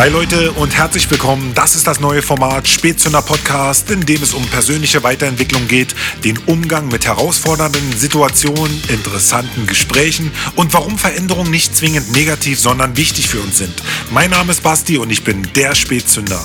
Hi 0.00 0.08
Leute 0.08 0.52
und 0.52 0.74
herzlich 0.74 1.10
willkommen. 1.10 1.52
Das 1.54 1.74
ist 1.74 1.86
das 1.86 2.00
neue 2.00 2.22
Format 2.22 2.66
Spätzünder 2.66 3.20
Podcast, 3.20 3.90
in 3.90 4.00
dem 4.00 4.22
es 4.22 4.32
um 4.32 4.42
persönliche 4.46 5.02
Weiterentwicklung 5.02 5.68
geht, 5.68 5.94
den 6.24 6.38
Umgang 6.46 6.88
mit 6.88 7.04
herausfordernden 7.04 7.92
Situationen, 7.92 8.82
interessanten 8.88 9.66
Gesprächen 9.66 10.32
und 10.56 10.72
warum 10.72 10.96
Veränderungen 10.96 11.50
nicht 11.50 11.76
zwingend 11.76 12.12
negativ, 12.12 12.58
sondern 12.58 12.96
wichtig 12.96 13.28
für 13.28 13.40
uns 13.40 13.58
sind. 13.58 13.74
Mein 14.10 14.30
Name 14.30 14.52
ist 14.52 14.62
Basti 14.62 14.96
und 14.96 15.10
ich 15.10 15.22
bin 15.22 15.46
der 15.54 15.74
Spätzünder. 15.74 16.42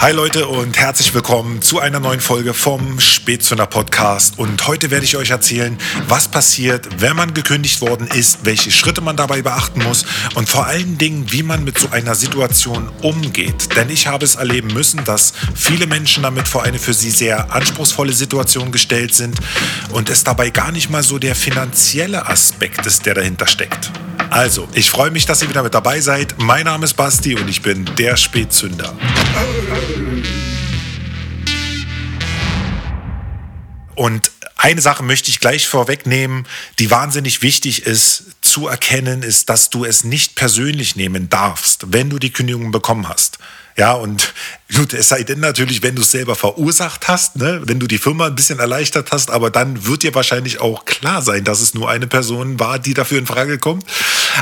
Hi 0.00 0.12
Leute 0.12 0.48
und 0.48 0.78
herzlich 0.78 1.12
willkommen 1.12 1.60
zu 1.60 1.78
einer 1.78 2.00
neuen 2.00 2.20
Folge 2.20 2.54
vom 2.54 2.98
Spätzünder 3.00 3.66
Podcast. 3.66 4.38
Und 4.38 4.66
heute 4.66 4.90
werde 4.90 5.04
ich 5.04 5.18
euch 5.18 5.28
erzählen, 5.28 5.76
was 6.08 6.26
passiert, 6.26 6.88
wenn 7.02 7.14
man 7.16 7.34
gekündigt 7.34 7.82
worden 7.82 8.06
ist, 8.06 8.38
welche 8.46 8.70
Schritte 8.70 9.02
man 9.02 9.18
dabei 9.18 9.42
beachten 9.42 9.82
muss 9.82 10.06
und 10.36 10.48
vor 10.48 10.64
allen 10.64 10.96
Dingen, 10.96 11.30
wie 11.32 11.42
man 11.42 11.64
mit 11.64 11.78
so 11.78 11.90
einer 11.90 12.14
Situation 12.14 12.90
umgeht. 13.02 13.76
Denn 13.76 13.90
ich 13.90 14.06
habe 14.06 14.24
es 14.24 14.36
erleben 14.36 14.72
müssen, 14.72 15.04
dass 15.04 15.34
viele 15.54 15.86
Menschen 15.86 16.22
damit 16.22 16.48
vor 16.48 16.62
eine 16.62 16.78
für 16.78 16.94
sie 16.94 17.10
sehr 17.10 17.52
anspruchsvolle 17.52 18.14
Situation 18.14 18.72
gestellt 18.72 19.14
sind 19.14 19.38
und 19.92 20.08
es 20.08 20.24
dabei 20.24 20.48
gar 20.48 20.72
nicht 20.72 20.88
mal 20.88 21.02
so 21.02 21.18
der 21.18 21.34
finanzielle 21.34 22.26
Aspekt 22.26 22.86
ist, 22.86 23.04
der 23.04 23.12
dahinter 23.12 23.46
steckt. 23.46 23.92
Also, 24.30 24.68
ich 24.74 24.90
freue 24.90 25.10
mich, 25.10 25.26
dass 25.26 25.42
ihr 25.42 25.48
wieder 25.48 25.64
mit 25.64 25.74
dabei 25.74 26.00
seid. 26.00 26.36
Mein 26.38 26.64
Name 26.66 26.84
ist 26.84 26.94
Basti 26.94 27.34
und 27.34 27.48
ich 27.48 27.62
bin 27.62 27.84
der 27.98 28.16
Spätzünder. 28.16 28.96
Und 33.96 34.30
eine 34.56 34.80
Sache 34.80 35.02
möchte 35.02 35.30
ich 35.30 35.40
gleich 35.40 35.66
vorwegnehmen, 35.66 36.46
die 36.78 36.92
wahnsinnig 36.92 37.42
wichtig 37.42 37.86
ist 37.86 38.36
zu 38.40 38.68
erkennen, 38.68 39.24
ist, 39.24 39.48
dass 39.48 39.68
du 39.68 39.84
es 39.84 40.04
nicht 40.04 40.36
persönlich 40.36 40.94
nehmen 40.94 41.28
darfst, 41.28 41.92
wenn 41.92 42.08
du 42.08 42.20
die 42.20 42.30
Kündigung 42.30 42.70
bekommen 42.70 43.08
hast. 43.08 43.38
Ja, 43.76 43.92
und 43.92 44.34
gut, 44.76 44.92
es 44.92 45.08
sei 45.08 45.22
denn 45.22 45.40
natürlich, 45.40 45.82
wenn 45.82 45.94
du 45.94 46.02
es 46.02 46.10
selber 46.10 46.34
verursacht 46.34 47.08
hast, 47.08 47.36
ne, 47.36 47.60
wenn 47.64 47.78
du 47.78 47.86
die 47.86 47.98
Firma 47.98 48.26
ein 48.26 48.34
bisschen 48.34 48.58
erleichtert 48.58 49.12
hast, 49.12 49.30
aber 49.30 49.50
dann 49.50 49.86
wird 49.86 50.02
dir 50.02 50.14
wahrscheinlich 50.14 50.60
auch 50.60 50.84
klar 50.84 51.22
sein, 51.22 51.44
dass 51.44 51.60
es 51.60 51.74
nur 51.74 51.88
eine 51.88 52.06
Person 52.06 52.58
war, 52.58 52.78
die 52.78 52.94
dafür 52.94 53.18
in 53.18 53.26
Frage 53.26 53.58
kommt. 53.58 53.84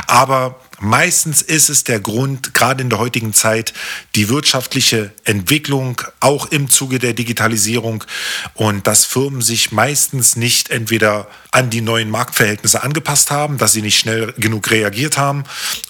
Aber 0.07 0.59
meistens 0.79 1.41
ist 1.41 1.69
es 1.69 1.83
der 1.83 1.99
Grund, 1.99 2.53
gerade 2.53 2.81
in 2.81 2.89
der 2.89 2.99
heutigen 2.99 3.33
Zeit, 3.33 3.73
die 4.15 4.29
wirtschaftliche 4.29 5.11
Entwicklung, 5.23 6.01
auch 6.19 6.47
im 6.47 6.69
Zuge 6.69 6.99
der 6.99 7.13
Digitalisierung 7.13 8.03
und 8.53 8.87
dass 8.87 9.05
Firmen 9.05 9.41
sich 9.41 9.71
meistens 9.71 10.35
nicht 10.35 10.69
entweder 10.69 11.27
an 11.51 11.69
die 11.69 11.81
neuen 11.81 12.09
Marktverhältnisse 12.09 12.83
angepasst 12.83 13.31
haben, 13.31 13.57
dass 13.57 13.73
sie 13.73 13.81
nicht 13.81 13.99
schnell 13.99 14.33
genug 14.37 14.69
reagiert 14.69 15.17
haben 15.17 15.43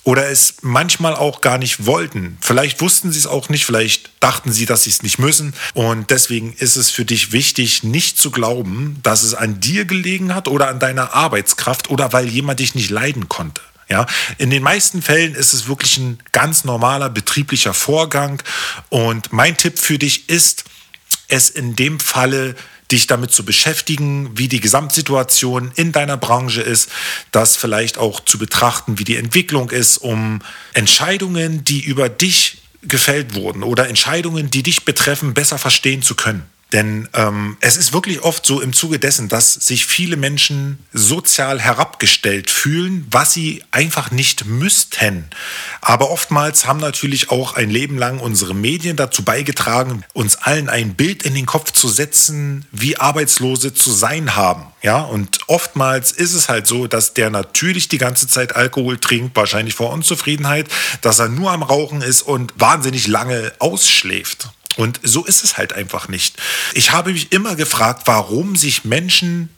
oder 0.04 0.30
es 0.30 0.56
manchmal 0.62 1.16
auch 1.16 1.42
gar 1.42 1.58
nicht 1.58 1.86
wollten. 1.86 2.38
Vielleicht 2.42 2.82
wussten 2.82 3.12
sie 3.12 3.20
es 3.20 3.28
auch 3.28 3.50
nicht, 3.50 3.66
vielleicht 3.66 4.10
dachten 4.22 4.52
sie, 4.52 4.66
dass 4.66 4.84
sie 4.84 4.90
es 4.90 5.04
nicht 5.04 5.20
müssen 5.20 5.54
und 5.74 6.10
deswegen 6.12 6.54
ist 6.54 6.76
es 6.76 6.90
für 6.90 7.06
dich 7.06 7.32
wichtig, 7.32 7.84
nicht 7.84 8.18
zu 8.18 8.32
glauben, 8.32 9.00
dass 9.04 9.24
es 9.24 9.34
an 9.34 9.60
dir 9.60 9.86
gelegen 9.86 10.34
hat 10.34 10.48
oder 10.48 10.70
an 10.70 10.80
deiner 10.80 11.14
Arbeitskraft 11.14 11.90
oder 11.90 12.14
weil 12.14 12.28
jemand 12.28 12.60
dich 12.60 12.76
nicht 12.76 12.90
leiden 12.90 13.28
konnte. 13.28 13.62
Ja, 13.90 14.06
in 14.38 14.52
den 14.52 14.62
meisten 14.62 15.02
Fällen 15.02 15.34
ist 15.34 15.54
es 15.54 15.68
wirklich 15.68 15.98
ein 15.98 16.20
ganz 16.32 16.64
normaler 16.64 17.10
betrieblicher 17.10 17.74
Vorgang. 17.74 18.42
Und 18.90 19.34
mein 19.34 19.58
Tipp 19.58 19.80
für 19.80 19.98
dich 19.98 20.30
ist, 20.30 20.66
es 21.28 21.50
in 21.50 21.76
dem 21.76 22.00
Falle 22.00 22.56
dich 22.92 23.08
damit 23.08 23.32
zu 23.32 23.46
beschäftigen, 23.46 24.38
wie 24.38 24.48
die 24.48 24.60
Gesamtsituation 24.60 25.72
in 25.76 25.92
deiner 25.92 26.18
Branche 26.18 26.62
ist, 26.62 26.90
das 27.32 27.56
vielleicht 27.56 27.98
auch 27.98 28.20
zu 28.20 28.38
betrachten, 28.38 29.00
wie 29.00 29.04
die 29.04 29.18
Entwicklung 29.18 29.70
ist, 29.70 29.98
um 29.98 30.42
Entscheidungen, 30.74 31.64
die 31.64 31.82
über 31.82 32.10
dich 32.10 32.62
gefällt 32.82 33.36
wurden 33.36 33.64
oder 33.64 33.90
Entscheidungen, 33.90 34.50
die 34.50 34.64
dich 34.64 34.86
betreffen, 34.86 35.34
besser 35.34 35.58
verstehen 35.58 36.02
zu 36.02 36.16
können. 36.16 36.46
Denn 36.72 37.10
ähm, 37.14 37.58
es 37.62 37.78
ist 37.78 37.94
wirklich 37.94 38.22
oft 38.22 38.46
so 38.46 38.62
im 38.62 38.74
Zuge 38.74 39.00
dessen, 39.00 39.28
dass 39.28 39.54
sich 39.56 39.88
viele 39.88 40.18
Menschen 40.18 40.78
sozial 40.94 41.60
herabgestellt 41.60 42.52
fühlen, 42.52 43.08
was 43.10 43.34
sie 43.34 43.64
einfach 43.72 44.12
nicht 44.12 44.46
müssten. 44.46 45.26
Aber 45.82 46.12
oftmals 46.12 46.68
haben 46.68 46.80
natürlich 46.80 47.32
auch 47.32 47.56
ein 47.56 47.72
Leben 47.72 47.98
lang 47.98 48.20
unsere 48.20 48.54
Medien 48.54 48.98
dazu 48.98 49.24
beigetragen, 49.24 50.04
uns 50.14 50.36
allen 50.36 50.70
ein 50.70 50.94
Bild 50.94 51.24
in 51.24 51.34
den 51.34 51.48
Kopf 51.48 51.72
zu 51.72 51.90
setzen, 51.90 52.66
wie 52.72 52.98
Arbeitslose 52.98 53.74
zu 53.74 53.92
sein 53.92 54.36
haben. 54.36 54.68
Ja, 54.84 55.02
und 55.02 55.40
oftmals 55.48 56.12
ist 56.12 56.34
es 56.34 56.50
halt 56.50 56.68
so, 56.68 56.88
dass 56.88 57.14
der 57.14 57.32
natürlich 57.32 57.90
die 57.90 57.98
ganze 57.98 58.28
Zeit 58.28 58.56
Alkohol 58.56 58.98
trinkt, 59.00 59.36
wahrscheinlich 59.36 59.74
vor 59.74 59.92
Unzufriedenheit, 59.92 60.68
dass 61.02 61.20
er 61.20 61.30
nur 61.30 61.52
am 61.52 61.64
Rauchen 61.64 62.02
ist 62.02 62.22
und 62.22 62.54
wahnsinnig 62.58 63.08
lange 63.08 63.52
ausschläft. 63.60 64.50
Und 64.80 65.02
so 65.04 65.26
ist 65.26 65.44
es 65.44 65.58
halt 65.58 65.74
einfach 65.74 66.08
nicht. 66.08 66.38
Ich 66.74 66.94
habe 66.94 67.12
mich 67.12 67.34
immer 67.34 67.58
gefragt, 67.58 68.04
warum 68.06 68.56
sich 68.56 68.86
Menschen 68.86 69.50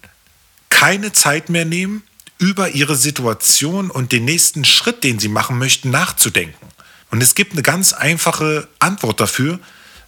keine 0.69 1.13
Zeit 1.13 1.47
mehr 1.47 1.63
nehmen, 1.63 2.01
über 2.39 2.69
ihre 2.69 2.95
Situation 2.95 3.91
und 3.91 4.11
den 4.13 4.25
nächsten 4.25 4.65
Schritt, 4.65 5.03
den 5.03 5.19
sie 5.19 5.27
machen 5.27 5.59
möchten, 5.59 5.91
nachzudenken. 5.91 6.65
Und 7.11 7.21
es 7.21 7.35
gibt 7.35 7.51
eine 7.51 7.61
ganz 7.61 7.93
einfache 7.93 8.67
Antwort 8.79 9.19
dafür, 9.19 9.59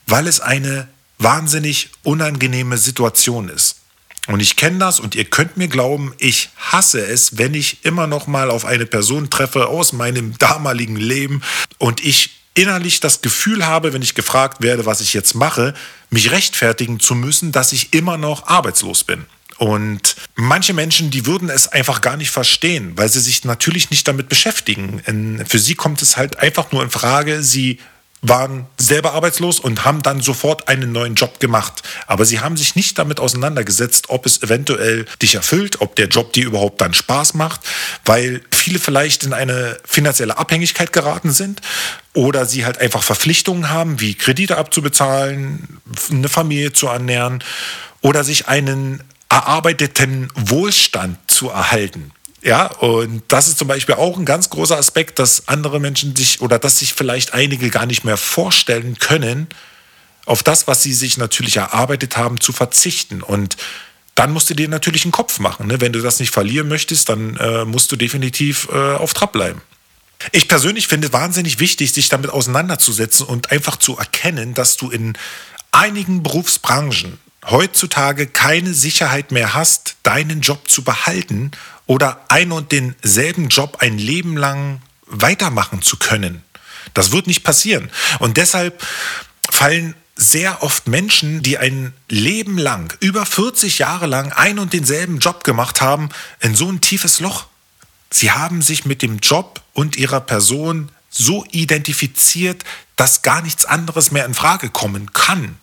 weil 0.07 0.25
es 0.25 0.39
eine 0.39 0.87
wahnsinnig 1.19 1.91
unangenehme 2.01 2.79
Situation 2.79 3.49
ist. 3.49 3.81
Und 4.25 4.39
ich 4.39 4.55
kenne 4.55 4.79
das 4.79 4.99
und 4.99 5.13
ihr 5.13 5.25
könnt 5.25 5.57
mir 5.57 5.67
glauben, 5.67 6.15
ich 6.17 6.49
hasse 6.57 7.05
es, 7.05 7.37
wenn 7.37 7.53
ich 7.53 7.85
immer 7.85 8.07
noch 8.07 8.25
mal 8.25 8.49
auf 8.49 8.65
eine 8.65 8.87
Person 8.87 9.29
treffe 9.29 9.67
aus 9.67 9.93
meinem 9.93 10.35
damaligen 10.39 10.95
Leben 10.95 11.43
und 11.77 12.03
ich 12.03 12.42
innerlich 12.53 12.99
das 12.99 13.21
Gefühl 13.21 13.65
habe, 13.65 13.93
wenn 13.93 14.01
ich 14.01 14.15
gefragt 14.15 14.61
werde, 14.61 14.85
was 14.85 15.01
ich 15.01 15.13
jetzt 15.13 15.33
mache, 15.33 15.73
mich 16.09 16.31
rechtfertigen 16.31 16.99
zu 16.99 17.15
müssen, 17.15 17.51
dass 17.51 17.73
ich 17.73 17.93
immer 17.93 18.17
noch 18.17 18.47
arbeitslos 18.47 19.03
bin. 19.03 19.25
Und 19.57 20.15
manche 20.35 20.73
Menschen, 20.73 21.11
die 21.11 21.25
würden 21.25 21.49
es 21.49 21.67
einfach 21.67 22.01
gar 22.01 22.17
nicht 22.17 22.31
verstehen, 22.31 22.93
weil 22.95 23.09
sie 23.09 23.21
sich 23.21 23.45
natürlich 23.45 23.91
nicht 23.91 24.07
damit 24.07 24.27
beschäftigen. 24.27 25.43
Für 25.47 25.59
sie 25.59 25.75
kommt 25.75 26.01
es 26.01 26.17
halt 26.17 26.39
einfach 26.39 26.71
nur 26.71 26.83
in 26.83 26.89
Frage, 26.89 27.43
sie 27.43 27.79
waren 28.23 28.65
selber 28.77 29.13
arbeitslos 29.13 29.59
und 29.59 29.85
haben 29.85 30.01
dann 30.01 30.21
sofort 30.21 30.69
einen 30.69 30.91
neuen 30.93 31.15
Job 31.15 31.39
gemacht. 31.39 31.83
Aber 32.07 32.25
sie 32.25 32.39
haben 32.39 32.57
sich 32.57 32.75
nicht 32.75 32.97
damit 32.97 33.19
auseinandergesetzt, 33.19 34.09
ob 34.09 34.25
es 34.25 34.41
eventuell 34.41 35.05
dich 35.21 35.35
erfüllt, 35.35 35.81
ob 35.81 35.95
der 35.97 36.07
Job 36.07 36.31
dir 36.33 36.45
überhaupt 36.45 36.79
dann 36.81 36.93
Spaß 36.93 37.33
macht, 37.35 37.61
weil 38.05 38.41
viele 38.51 38.79
vielleicht 38.79 39.23
in 39.23 39.33
eine 39.33 39.77
finanzielle 39.85 40.37
Abhängigkeit 40.37 40.93
geraten 40.93 41.31
sind 41.31 41.61
oder 42.13 42.45
sie 42.45 42.65
halt 42.65 42.79
einfach 42.79 43.03
Verpflichtungen 43.03 43.69
haben, 43.69 43.99
wie 43.99 44.15
Kredite 44.15 44.57
abzubezahlen, 44.57 45.81
eine 46.09 46.29
Familie 46.29 46.71
zu 46.71 46.87
ernähren 46.87 47.43
oder 48.01 48.23
sich 48.23 48.47
einen 48.47 49.03
erarbeiteten 49.27 50.29
Wohlstand 50.35 51.17
zu 51.27 51.49
erhalten. 51.49 52.11
Ja, 52.43 52.65
und 52.65 53.23
das 53.29 53.47
ist 53.47 53.57
zum 53.57 53.69
Beispiel 53.69 53.95
auch 53.95 54.17
ein 54.17 54.25
ganz 54.25 54.49
großer 54.49 54.77
Aspekt, 54.77 55.17
dass 55.17 55.47
andere 55.47 55.79
Menschen 55.79 56.13
sich 56.13 56.41
oder 56.41 56.59
dass 56.59 56.79
sich 56.79 56.93
vielleicht 56.93 57.33
einige 57.33 57.69
gar 57.69 57.85
nicht 57.85 58.03
mehr 58.03 58.17
vorstellen 58.17 58.99
können, 58.99 59.47
auf 60.25 60.43
das, 60.43 60.67
was 60.67 60.83
sie 60.83 60.93
sich 60.93 61.17
natürlich 61.17 61.55
erarbeitet 61.57 62.17
haben, 62.17 62.41
zu 62.41 62.51
verzichten. 62.51 63.21
Und 63.21 63.55
dann 64.15 64.33
musst 64.33 64.49
du 64.49 64.55
dir 64.55 64.67
natürlich 64.67 65.05
einen 65.05 65.13
Kopf 65.13 65.39
machen. 65.39 65.67
Ne? 65.67 65.79
Wenn 65.79 65.93
du 65.93 66.01
das 66.01 66.19
nicht 66.19 66.31
verlieren 66.31 66.67
möchtest, 66.67 67.07
dann 67.07 67.37
äh, 67.37 67.63
musst 67.63 67.91
du 67.93 67.95
definitiv 67.95 68.67
äh, 68.71 68.95
auf 68.95 69.13
Trab 69.13 69.31
bleiben. 69.31 69.61
Ich 70.33 70.49
persönlich 70.49 70.87
finde 70.87 71.07
es 71.07 71.13
wahnsinnig 71.13 71.59
wichtig, 71.59 71.93
sich 71.93 72.09
damit 72.09 72.29
auseinanderzusetzen 72.29 73.25
und 73.25 73.51
einfach 73.51 73.77
zu 73.77 73.97
erkennen, 73.97 74.53
dass 74.53 74.75
du 74.75 74.89
in 74.89 75.17
einigen 75.71 76.23
Berufsbranchen 76.23 77.19
heutzutage 77.49 78.27
keine 78.27 78.73
Sicherheit 78.73 79.31
mehr 79.31 79.53
hast, 79.53 79.95
deinen 80.03 80.41
Job 80.41 80.69
zu 80.69 80.83
behalten 80.83 81.51
oder 81.85 82.23
ein 82.29 82.51
und 82.51 82.71
denselben 82.71 83.49
Job 83.49 83.77
ein 83.79 83.97
Leben 83.97 84.37
lang 84.37 84.81
weitermachen 85.05 85.81
zu 85.81 85.97
können. 85.97 86.43
Das 86.93 87.11
wird 87.11 87.27
nicht 87.27 87.43
passieren. 87.43 87.89
Und 88.19 88.37
deshalb 88.37 88.83
fallen 89.49 89.95
sehr 90.15 90.61
oft 90.61 90.87
Menschen, 90.87 91.41
die 91.41 91.57
ein 91.57 91.93
Leben 92.07 92.57
lang, 92.57 92.93
über 92.99 93.25
40 93.25 93.79
Jahre 93.79 94.05
lang 94.05 94.31
ein 94.31 94.59
und 94.59 94.73
denselben 94.73 95.19
Job 95.19 95.43
gemacht 95.43 95.81
haben, 95.81 96.09
in 96.39 96.55
so 96.55 96.69
ein 96.69 96.81
tiefes 96.81 97.19
Loch. 97.19 97.47
Sie 98.09 98.31
haben 98.31 98.61
sich 98.61 98.85
mit 98.85 99.01
dem 99.01 99.19
Job 99.19 99.61
und 99.73 99.95
ihrer 99.95 100.21
Person 100.21 100.89
so 101.09 101.45
identifiziert, 101.51 102.63
dass 102.95 103.23
gar 103.23 103.41
nichts 103.41 103.65
anderes 103.65 104.11
mehr 104.11 104.25
in 104.25 104.33
Frage 104.35 104.69
kommen 104.69 105.13
kann. 105.13 105.57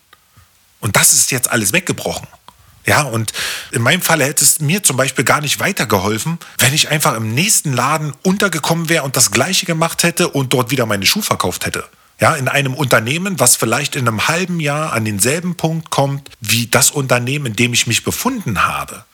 Und 0.81 0.97
das 0.97 1.13
ist 1.13 1.31
jetzt 1.31 1.51
alles 1.51 1.73
weggebrochen. 1.73 2.27
Ja, 2.87 3.03
und 3.03 3.33
in 3.73 3.83
meinem 3.83 4.01
Fall 4.01 4.23
hätte 4.23 4.43
es 4.43 4.59
mir 4.59 4.83
zum 4.83 4.97
Beispiel 4.97 5.25
gar 5.25 5.41
nicht 5.41 5.61
weitergeholfen, 5.61 6.39
wenn 6.59 6.73
ich 6.73 6.89
einfach 6.89 7.15
im 7.15 7.35
nächsten 7.35 7.73
Laden 7.73 8.15
untergekommen 8.23 8.89
wäre 8.89 9.05
und 9.05 9.17
das 9.17 9.31
Gleiche 9.31 9.67
gemacht 9.67 10.03
hätte 10.03 10.29
und 10.29 10.53
dort 10.53 10.71
wieder 10.71 10.87
meine 10.87 11.07
Schuhe 11.07 11.23
verkauft 11.23 11.67
hätte. 11.67 11.85
Ja, 12.19 12.35
in 12.35 12.49
einem 12.49 12.75
Unternehmen, 12.75 13.39
was 13.39 13.57
vielleicht 13.57 13.97
in 13.97 14.09
einem 14.09 14.29
halben 14.29 14.61
Jahr 14.61 14.93
an 14.93 15.05
denselben 15.05 15.57
Punkt 15.57 15.91
kommt 15.91 16.31
wie 16.41 16.67
das 16.67 16.91
Unternehmen, 16.91 17.47
in 17.47 17.57
dem 17.57 17.73
ich 17.73 17.87
mich 17.87 18.05
befunden 18.05 18.63
habe. 18.63 19.05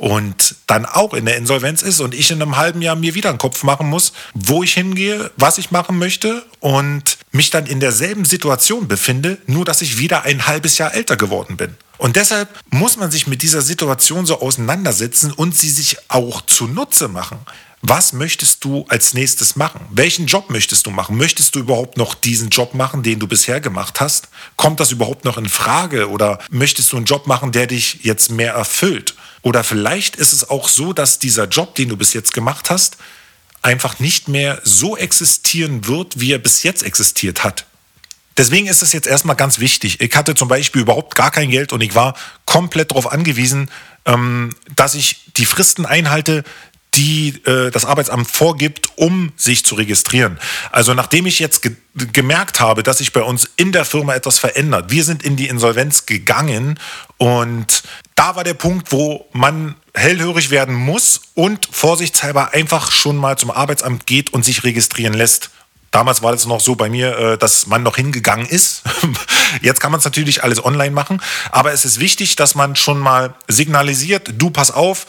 Und 0.00 0.54
dann 0.66 0.86
auch 0.86 1.12
in 1.12 1.26
der 1.26 1.36
Insolvenz 1.36 1.82
ist 1.82 2.00
und 2.00 2.14
ich 2.14 2.30
in 2.30 2.40
einem 2.40 2.56
halben 2.56 2.80
Jahr 2.80 2.96
mir 2.96 3.14
wieder 3.14 3.28
einen 3.28 3.36
Kopf 3.36 3.64
machen 3.64 3.86
muss, 3.86 4.14
wo 4.32 4.62
ich 4.62 4.72
hingehe, 4.72 5.30
was 5.36 5.58
ich 5.58 5.72
machen 5.72 5.98
möchte 5.98 6.42
und 6.58 7.18
mich 7.32 7.50
dann 7.50 7.66
in 7.66 7.80
derselben 7.80 8.24
Situation 8.24 8.88
befinde, 8.88 9.36
nur 9.46 9.66
dass 9.66 9.82
ich 9.82 9.98
wieder 9.98 10.22
ein 10.22 10.46
halbes 10.46 10.78
Jahr 10.78 10.94
älter 10.94 11.18
geworden 11.18 11.58
bin. 11.58 11.76
Und 11.98 12.16
deshalb 12.16 12.48
muss 12.70 12.96
man 12.96 13.10
sich 13.10 13.26
mit 13.26 13.42
dieser 13.42 13.60
Situation 13.60 14.24
so 14.24 14.40
auseinandersetzen 14.40 15.32
und 15.32 15.54
sie 15.54 15.68
sich 15.68 15.98
auch 16.08 16.40
zunutze 16.40 17.08
machen. 17.08 17.38
Was 17.82 18.12
möchtest 18.12 18.62
du 18.64 18.84
als 18.88 19.14
nächstes 19.14 19.56
machen? 19.56 19.80
Welchen 19.90 20.26
Job 20.26 20.50
möchtest 20.50 20.86
du 20.86 20.90
machen? 20.90 21.16
Möchtest 21.16 21.54
du 21.54 21.60
überhaupt 21.60 21.96
noch 21.96 22.14
diesen 22.14 22.50
Job 22.50 22.74
machen, 22.74 23.02
den 23.02 23.18
du 23.18 23.26
bisher 23.26 23.60
gemacht 23.60 24.00
hast? 24.00 24.28
Kommt 24.56 24.80
das 24.80 24.92
überhaupt 24.92 25.24
noch 25.24 25.38
in 25.38 25.48
Frage? 25.48 26.10
Oder 26.10 26.40
möchtest 26.50 26.92
du 26.92 26.98
einen 26.98 27.06
Job 27.06 27.26
machen, 27.26 27.52
der 27.52 27.66
dich 27.66 28.00
jetzt 28.02 28.30
mehr 28.30 28.52
erfüllt? 28.52 29.14
Oder 29.40 29.64
vielleicht 29.64 30.16
ist 30.16 30.34
es 30.34 30.50
auch 30.50 30.68
so, 30.68 30.92
dass 30.92 31.18
dieser 31.18 31.48
Job, 31.48 31.74
den 31.74 31.88
du 31.88 31.96
bis 31.96 32.12
jetzt 32.12 32.34
gemacht 32.34 32.68
hast, 32.68 32.98
einfach 33.62 33.98
nicht 33.98 34.28
mehr 34.28 34.60
so 34.62 34.96
existieren 34.96 35.86
wird, 35.86 36.20
wie 36.20 36.32
er 36.32 36.38
bis 36.38 36.62
jetzt 36.62 36.82
existiert 36.82 37.44
hat. 37.44 37.64
Deswegen 38.36 38.68
ist 38.68 38.82
es 38.82 38.92
jetzt 38.92 39.06
erstmal 39.06 39.36
ganz 39.36 39.58
wichtig. 39.58 40.00
Ich 40.00 40.14
hatte 40.16 40.34
zum 40.34 40.48
Beispiel 40.48 40.82
überhaupt 40.82 41.14
gar 41.14 41.30
kein 41.30 41.50
Geld 41.50 41.72
und 41.72 41.80
ich 41.80 41.94
war 41.94 42.14
komplett 42.44 42.90
darauf 42.90 43.10
angewiesen, 43.10 43.70
ähm, 44.06 44.50
dass 44.74 44.94
ich 44.94 45.32
die 45.36 45.44
Fristen 45.44 45.84
einhalte, 45.84 46.44
die 46.94 47.42
äh, 47.46 47.70
das 47.70 47.84
Arbeitsamt 47.84 48.30
vorgibt, 48.30 48.90
um 48.96 49.32
sich 49.36 49.64
zu 49.64 49.74
registrieren. 49.74 50.38
Also 50.72 50.94
nachdem 50.94 51.26
ich 51.26 51.38
jetzt 51.38 51.62
ge 51.62 51.76
gemerkt 52.12 52.60
habe, 52.60 52.84
dass 52.84 52.98
sich 52.98 53.12
bei 53.12 53.22
uns 53.22 53.50
in 53.56 53.72
der 53.72 53.84
Firma 53.84 54.14
etwas 54.14 54.38
verändert, 54.38 54.92
wir 54.92 55.02
sind 55.02 55.24
in 55.24 55.34
die 55.34 55.48
Insolvenz 55.48 56.06
gegangen 56.06 56.78
und 57.16 57.82
da 58.14 58.36
war 58.36 58.44
der 58.44 58.54
Punkt, 58.54 58.92
wo 58.92 59.26
man 59.32 59.74
hellhörig 59.92 60.50
werden 60.50 60.74
muss 60.74 61.20
und 61.34 61.68
vorsichtshalber 61.70 62.54
einfach 62.54 62.92
schon 62.92 63.16
mal 63.16 63.36
zum 63.38 63.50
Arbeitsamt 63.50 64.06
geht 64.06 64.32
und 64.32 64.44
sich 64.44 64.62
registrieren 64.62 65.14
lässt. 65.14 65.50
Damals 65.90 66.22
war 66.22 66.30
das 66.30 66.46
noch 66.46 66.60
so 66.60 66.76
bei 66.76 66.88
mir, 66.88 67.18
äh, 67.18 67.38
dass 67.38 67.66
man 67.66 67.82
noch 67.82 67.96
hingegangen 67.96 68.46
ist. 68.46 68.82
Jetzt 69.62 69.80
kann 69.80 69.90
man 69.90 69.98
es 69.98 70.04
natürlich 70.04 70.44
alles 70.44 70.64
online 70.64 70.92
machen, 70.92 71.20
aber 71.50 71.72
es 71.72 71.84
ist 71.84 71.98
wichtig, 71.98 72.36
dass 72.36 72.54
man 72.54 72.76
schon 72.76 72.98
mal 72.98 73.34
signalisiert, 73.48 74.30
du 74.36 74.50
pass 74.50 74.70
auf, 74.70 75.06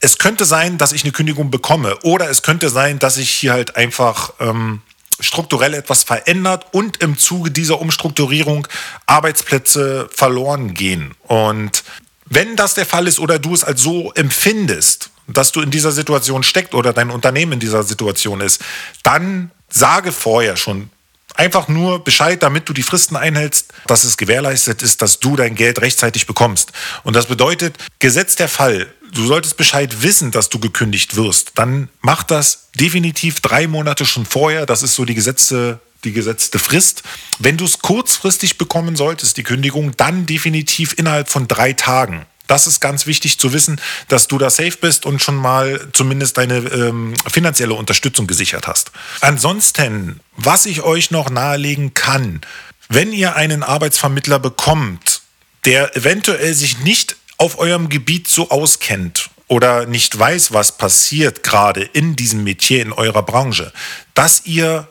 es 0.00 0.18
könnte 0.18 0.44
sein, 0.44 0.78
dass 0.78 0.92
ich 0.92 1.02
eine 1.04 1.12
Kündigung 1.12 1.50
bekomme 1.50 1.96
oder 2.02 2.30
es 2.30 2.42
könnte 2.42 2.68
sein, 2.68 2.98
dass 2.98 3.14
sich 3.14 3.30
hier 3.30 3.52
halt 3.52 3.76
einfach 3.76 4.32
ähm, 4.40 4.82
strukturell 5.20 5.74
etwas 5.74 6.04
verändert 6.04 6.66
und 6.72 7.02
im 7.02 7.18
Zuge 7.18 7.50
dieser 7.50 7.80
Umstrukturierung 7.80 8.68
Arbeitsplätze 9.06 10.08
verloren 10.12 10.74
gehen. 10.74 11.14
Und 11.26 11.82
wenn 12.26 12.56
das 12.56 12.74
der 12.74 12.86
Fall 12.86 13.08
ist 13.08 13.18
oder 13.18 13.38
du 13.38 13.54
es 13.54 13.64
als 13.64 13.82
so 13.82 14.12
empfindest, 14.12 15.10
dass 15.26 15.52
du 15.52 15.60
in 15.60 15.70
dieser 15.70 15.92
Situation 15.92 16.42
steckt 16.42 16.74
oder 16.74 16.92
dein 16.92 17.10
Unternehmen 17.10 17.52
in 17.52 17.60
dieser 17.60 17.82
Situation 17.82 18.40
ist, 18.40 18.62
dann 19.02 19.50
sage 19.68 20.12
vorher 20.12 20.56
schon 20.56 20.90
einfach 21.34 21.68
nur 21.68 22.02
Bescheid, 22.02 22.42
damit 22.42 22.68
du 22.68 22.72
die 22.72 22.82
Fristen 22.82 23.16
einhältst, 23.16 23.72
dass 23.86 24.04
es 24.04 24.16
gewährleistet 24.16 24.82
ist, 24.82 25.02
dass 25.02 25.20
du 25.20 25.36
dein 25.36 25.54
Geld 25.54 25.80
rechtzeitig 25.80 26.26
bekommst. 26.26 26.72
Und 27.04 27.14
das 27.14 27.26
bedeutet, 27.26 27.76
gesetzt 27.98 28.40
der 28.40 28.48
Fall, 28.48 28.92
du 29.12 29.26
solltest 29.26 29.56
Bescheid 29.56 30.02
wissen, 30.02 30.30
dass 30.30 30.48
du 30.48 30.58
gekündigt 30.58 31.16
wirst, 31.16 31.52
dann 31.54 31.88
mach 32.00 32.22
das 32.22 32.70
definitiv 32.74 33.40
drei 33.40 33.66
Monate 33.66 34.04
schon 34.06 34.26
vorher. 34.26 34.66
Das 34.66 34.82
ist 34.82 34.94
so 34.94 35.04
die 35.04 35.14
gesetzte, 35.14 35.80
die 36.04 36.12
gesetzte 36.12 36.58
Frist. 36.58 37.02
Wenn 37.38 37.56
du 37.56 37.64
es 37.64 37.80
kurzfristig 37.80 38.58
bekommen 38.58 38.96
solltest, 38.96 39.36
die 39.36 39.42
Kündigung, 39.42 39.96
dann 39.96 40.26
definitiv 40.26 40.94
innerhalb 40.96 41.28
von 41.28 41.48
drei 41.48 41.72
Tagen. 41.72 42.26
Das 42.46 42.66
ist 42.66 42.80
ganz 42.80 43.06
wichtig 43.06 43.38
zu 43.38 43.52
wissen, 43.52 43.78
dass 44.08 44.26
du 44.26 44.38
da 44.38 44.48
safe 44.48 44.78
bist 44.80 45.04
und 45.04 45.22
schon 45.22 45.36
mal 45.36 45.88
zumindest 45.92 46.38
deine 46.38 46.56
ähm, 46.56 47.12
finanzielle 47.30 47.74
Unterstützung 47.74 48.26
gesichert 48.26 48.66
hast. 48.66 48.90
Ansonsten, 49.20 50.20
was 50.34 50.64
ich 50.64 50.80
euch 50.80 51.10
noch 51.10 51.28
nahelegen 51.28 51.92
kann, 51.92 52.40
wenn 52.88 53.12
ihr 53.12 53.36
einen 53.36 53.62
Arbeitsvermittler 53.62 54.38
bekommt, 54.38 55.20
der 55.66 55.94
eventuell 55.94 56.54
sich 56.54 56.78
nicht 56.78 57.16
auf 57.38 57.58
eurem 57.58 57.88
Gebiet 57.88 58.28
so 58.28 58.50
auskennt 58.50 59.30
oder 59.46 59.86
nicht 59.86 60.18
weiß, 60.18 60.52
was 60.52 60.76
passiert 60.76 61.42
gerade 61.42 61.82
in 61.82 62.16
diesem 62.16 62.44
Metier, 62.44 62.82
in 62.82 62.92
eurer 62.92 63.22
Branche, 63.22 63.72
dass 64.14 64.44
ihr 64.44 64.86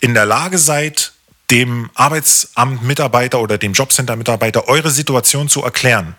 in 0.00 0.14
der 0.14 0.26
Lage 0.26 0.58
seid, 0.58 1.12
dem 1.50 1.90
Arbeitsamt-Mitarbeiter 1.94 3.40
oder 3.40 3.56
dem 3.58 3.72
Jobcenter-Mitarbeiter 3.72 4.68
eure 4.68 4.90
Situation 4.90 5.48
zu 5.48 5.62
erklären. 5.62 6.16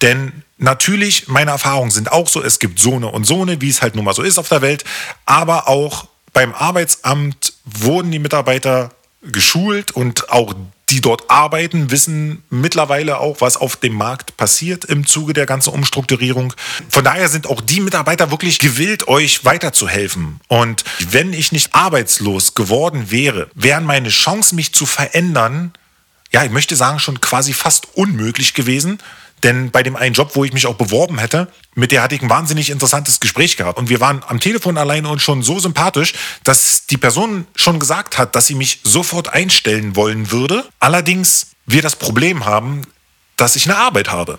Denn 0.00 0.44
natürlich, 0.58 1.28
meine 1.28 1.50
Erfahrungen 1.50 1.90
sind 1.90 2.12
auch 2.12 2.28
so, 2.28 2.42
es 2.42 2.58
gibt 2.58 2.78
so 2.78 2.94
eine 2.94 3.08
und 3.08 3.24
so 3.24 3.42
eine, 3.42 3.60
wie 3.60 3.68
es 3.68 3.82
halt 3.82 3.94
nun 3.94 4.04
mal 4.04 4.14
so 4.14 4.22
ist 4.22 4.38
auf 4.38 4.48
der 4.48 4.62
Welt, 4.62 4.84
aber 5.26 5.68
auch 5.68 6.06
beim 6.32 6.54
Arbeitsamt 6.54 7.54
wurden 7.64 8.12
die 8.12 8.20
Mitarbeiter 8.20 8.90
geschult 9.22 9.90
und 9.90 10.30
auch 10.30 10.54
die 10.90 11.00
dort 11.00 11.30
arbeiten, 11.30 11.90
wissen 11.90 12.42
mittlerweile 12.50 13.18
auch, 13.18 13.40
was 13.40 13.56
auf 13.56 13.76
dem 13.76 13.94
Markt 13.94 14.36
passiert 14.36 14.84
im 14.84 15.06
Zuge 15.06 15.32
der 15.32 15.46
ganzen 15.46 15.70
Umstrukturierung. 15.70 16.52
Von 16.88 17.04
daher 17.04 17.28
sind 17.28 17.46
auch 17.46 17.60
die 17.60 17.80
Mitarbeiter 17.80 18.30
wirklich 18.30 18.58
gewillt, 18.58 19.06
euch 19.08 19.44
weiterzuhelfen. 19.44 20.40
Und 20.48 20.84
wenn 21.10 21.32
ich 21.32 21.52
nicht 21.52 21.74
arbeitslos 21.74 22.54
geworden 22.54 23.10
wäre, 23.10 23.48
wären 23.54 23.84
meine 23.84 24.08
Chancen, 24.08 24.56
mich 24.56 24.74
zu 24.74 24.84
verändern, 24.84 25.72
ja, 26.32 26.44
ich 26.44 26.50
möchte 26.50 26.76
sagen, 26.76 26.98
schon 26.98 27.20
quasi 27.20 27.52
fast 27.52 27.88
unmöglich 27.94 28.54
gewesen. 28.54 28.98
Denn 29.42 29.70
bei 29.70 29.82
dem 29.82 29.96
einen 29.96 30.14
Job, 30.14 30.32
wo 30.34 30.44
ich 30.44 30.52
mich 30.52 30.66
auch 30.66 30.74
beworben 30.74 31.18
hätte, 31.18 31.48
mit 31.74 31.92
der 31.92 32.02
hatte 32.02 32.14
ich 32.14 32.22
ein 32.22 32.30
wahnsinnig 32.30 32.70
interessantes 32.70 33.20
Gespräch 33.20 33.56
gehabt. 33.56 33.78
Und 33.78 33.88
wir 33.88 34.00
waren 34.00 34.22
am 34.26 34.40
Telefon 34.40 34.76
allein 34.76 35.06
und 35.06 35.22
schon 35.22 35.42
so 35.42 35.58
sympathisch, 35.58 36.14
dass 36.44 36.86
die 36.86 36.96
Person 36.96 37.46
schon 37.54 37.78
gesagt 37.78 38.18
hat, 38.18 38.34
dass 38.34 38.46
sie 38.46 38.54
mich 38.54 38.80
sofort 38.82 39.32
einstellen 39.32 39.96
wollen 39.96 40.30
würde. 40.30 40.64
Allerdings 40.78 41.48
wir 41.66 41.82
das 41.82 41.96
Problem 41.96 42.44
haben, 42.44 42.82
dass 43.36 43.56
ich 43.56 43.66
eine 43.66 43.76
Arbeit 43.76 44.10
habe. 44.10 44.38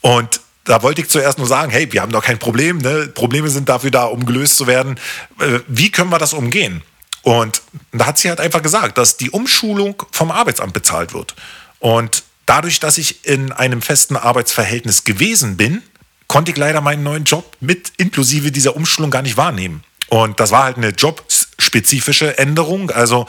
Und 0.00 0.40
da 0.64 0.82
wollte 0.82 1.02
ich 1.02 1.08
zuerst 1.08 1.38
nur 1.38 1.46
sagen, 1.46 1.70
hey, 1.70 1.92
wir 1.92 2.02
haben 2.02 2.12
doch 2.12 2.24
kein 2.24 2.38
Problem. 2.38 2.78
Ne? 2.78 3.08
Probleme 3.08 3.48
sind 3.48 3.68
dafür 3.68 3.90
da, 3.90 4.04
um 4.04 4.26
gelöst 4.26 4.56
zu 4.56 4.66
werden. 4.66 4.98
Äh, 5.38 5.60
wie 5.68 5.90
können 5.90 6.10
wir 6.10 6.18
das 6.18 6.32
umgehen? 6.32 6.82
Und 7.22 7.62
da 7.92 8.06
hat 8.06 8.18
sie 8.18 8.28
halt 8.28 8.40
einfach 8.40 8.62
gesagt, 8.62 8.98
dass 8.98 9.16
die 9.16 9.30
Umschulung 9.30 10.02
vom 10.10 10.30
Arbeitsamt 10.30 10.72
bezahlt 10.72 11.12
wird. 11.12 11.34
Und 11.78 12.24
dadurch, 12.50 12.80
dass 12.80 12.98
ich 12.98 13.24
in 13.24 13.52
einem 13.52 13.80
festen 13.80 14.16
Arbeitsverhältnis 14.16 15.04
gewesen 15.04 15.56
bin, 15.56 15.82
konnte 16.26 16.50
ich 16.50 16.56
leider 16.56 16.80
meinen 16.80 17.04
neuen 17.04 17.22
Job 17.22 17.56
mit 17.60 17.92
inklusive 17.96 18.50
dieser 18.50 18.74
Umschulung 18.74 19.12
gar 19.12 19.22
nicht 19.22 19.36
wahrnehmen. 19.36 19.84
Und 20.08 20.40
das 20.40 20.50
war 20.50 20.64
halt 20.64 20.76
eine 20.76 20.88
jobspezifische 20.88 22.38
Änderung. 22.38 22.90
Also 22.90 23.26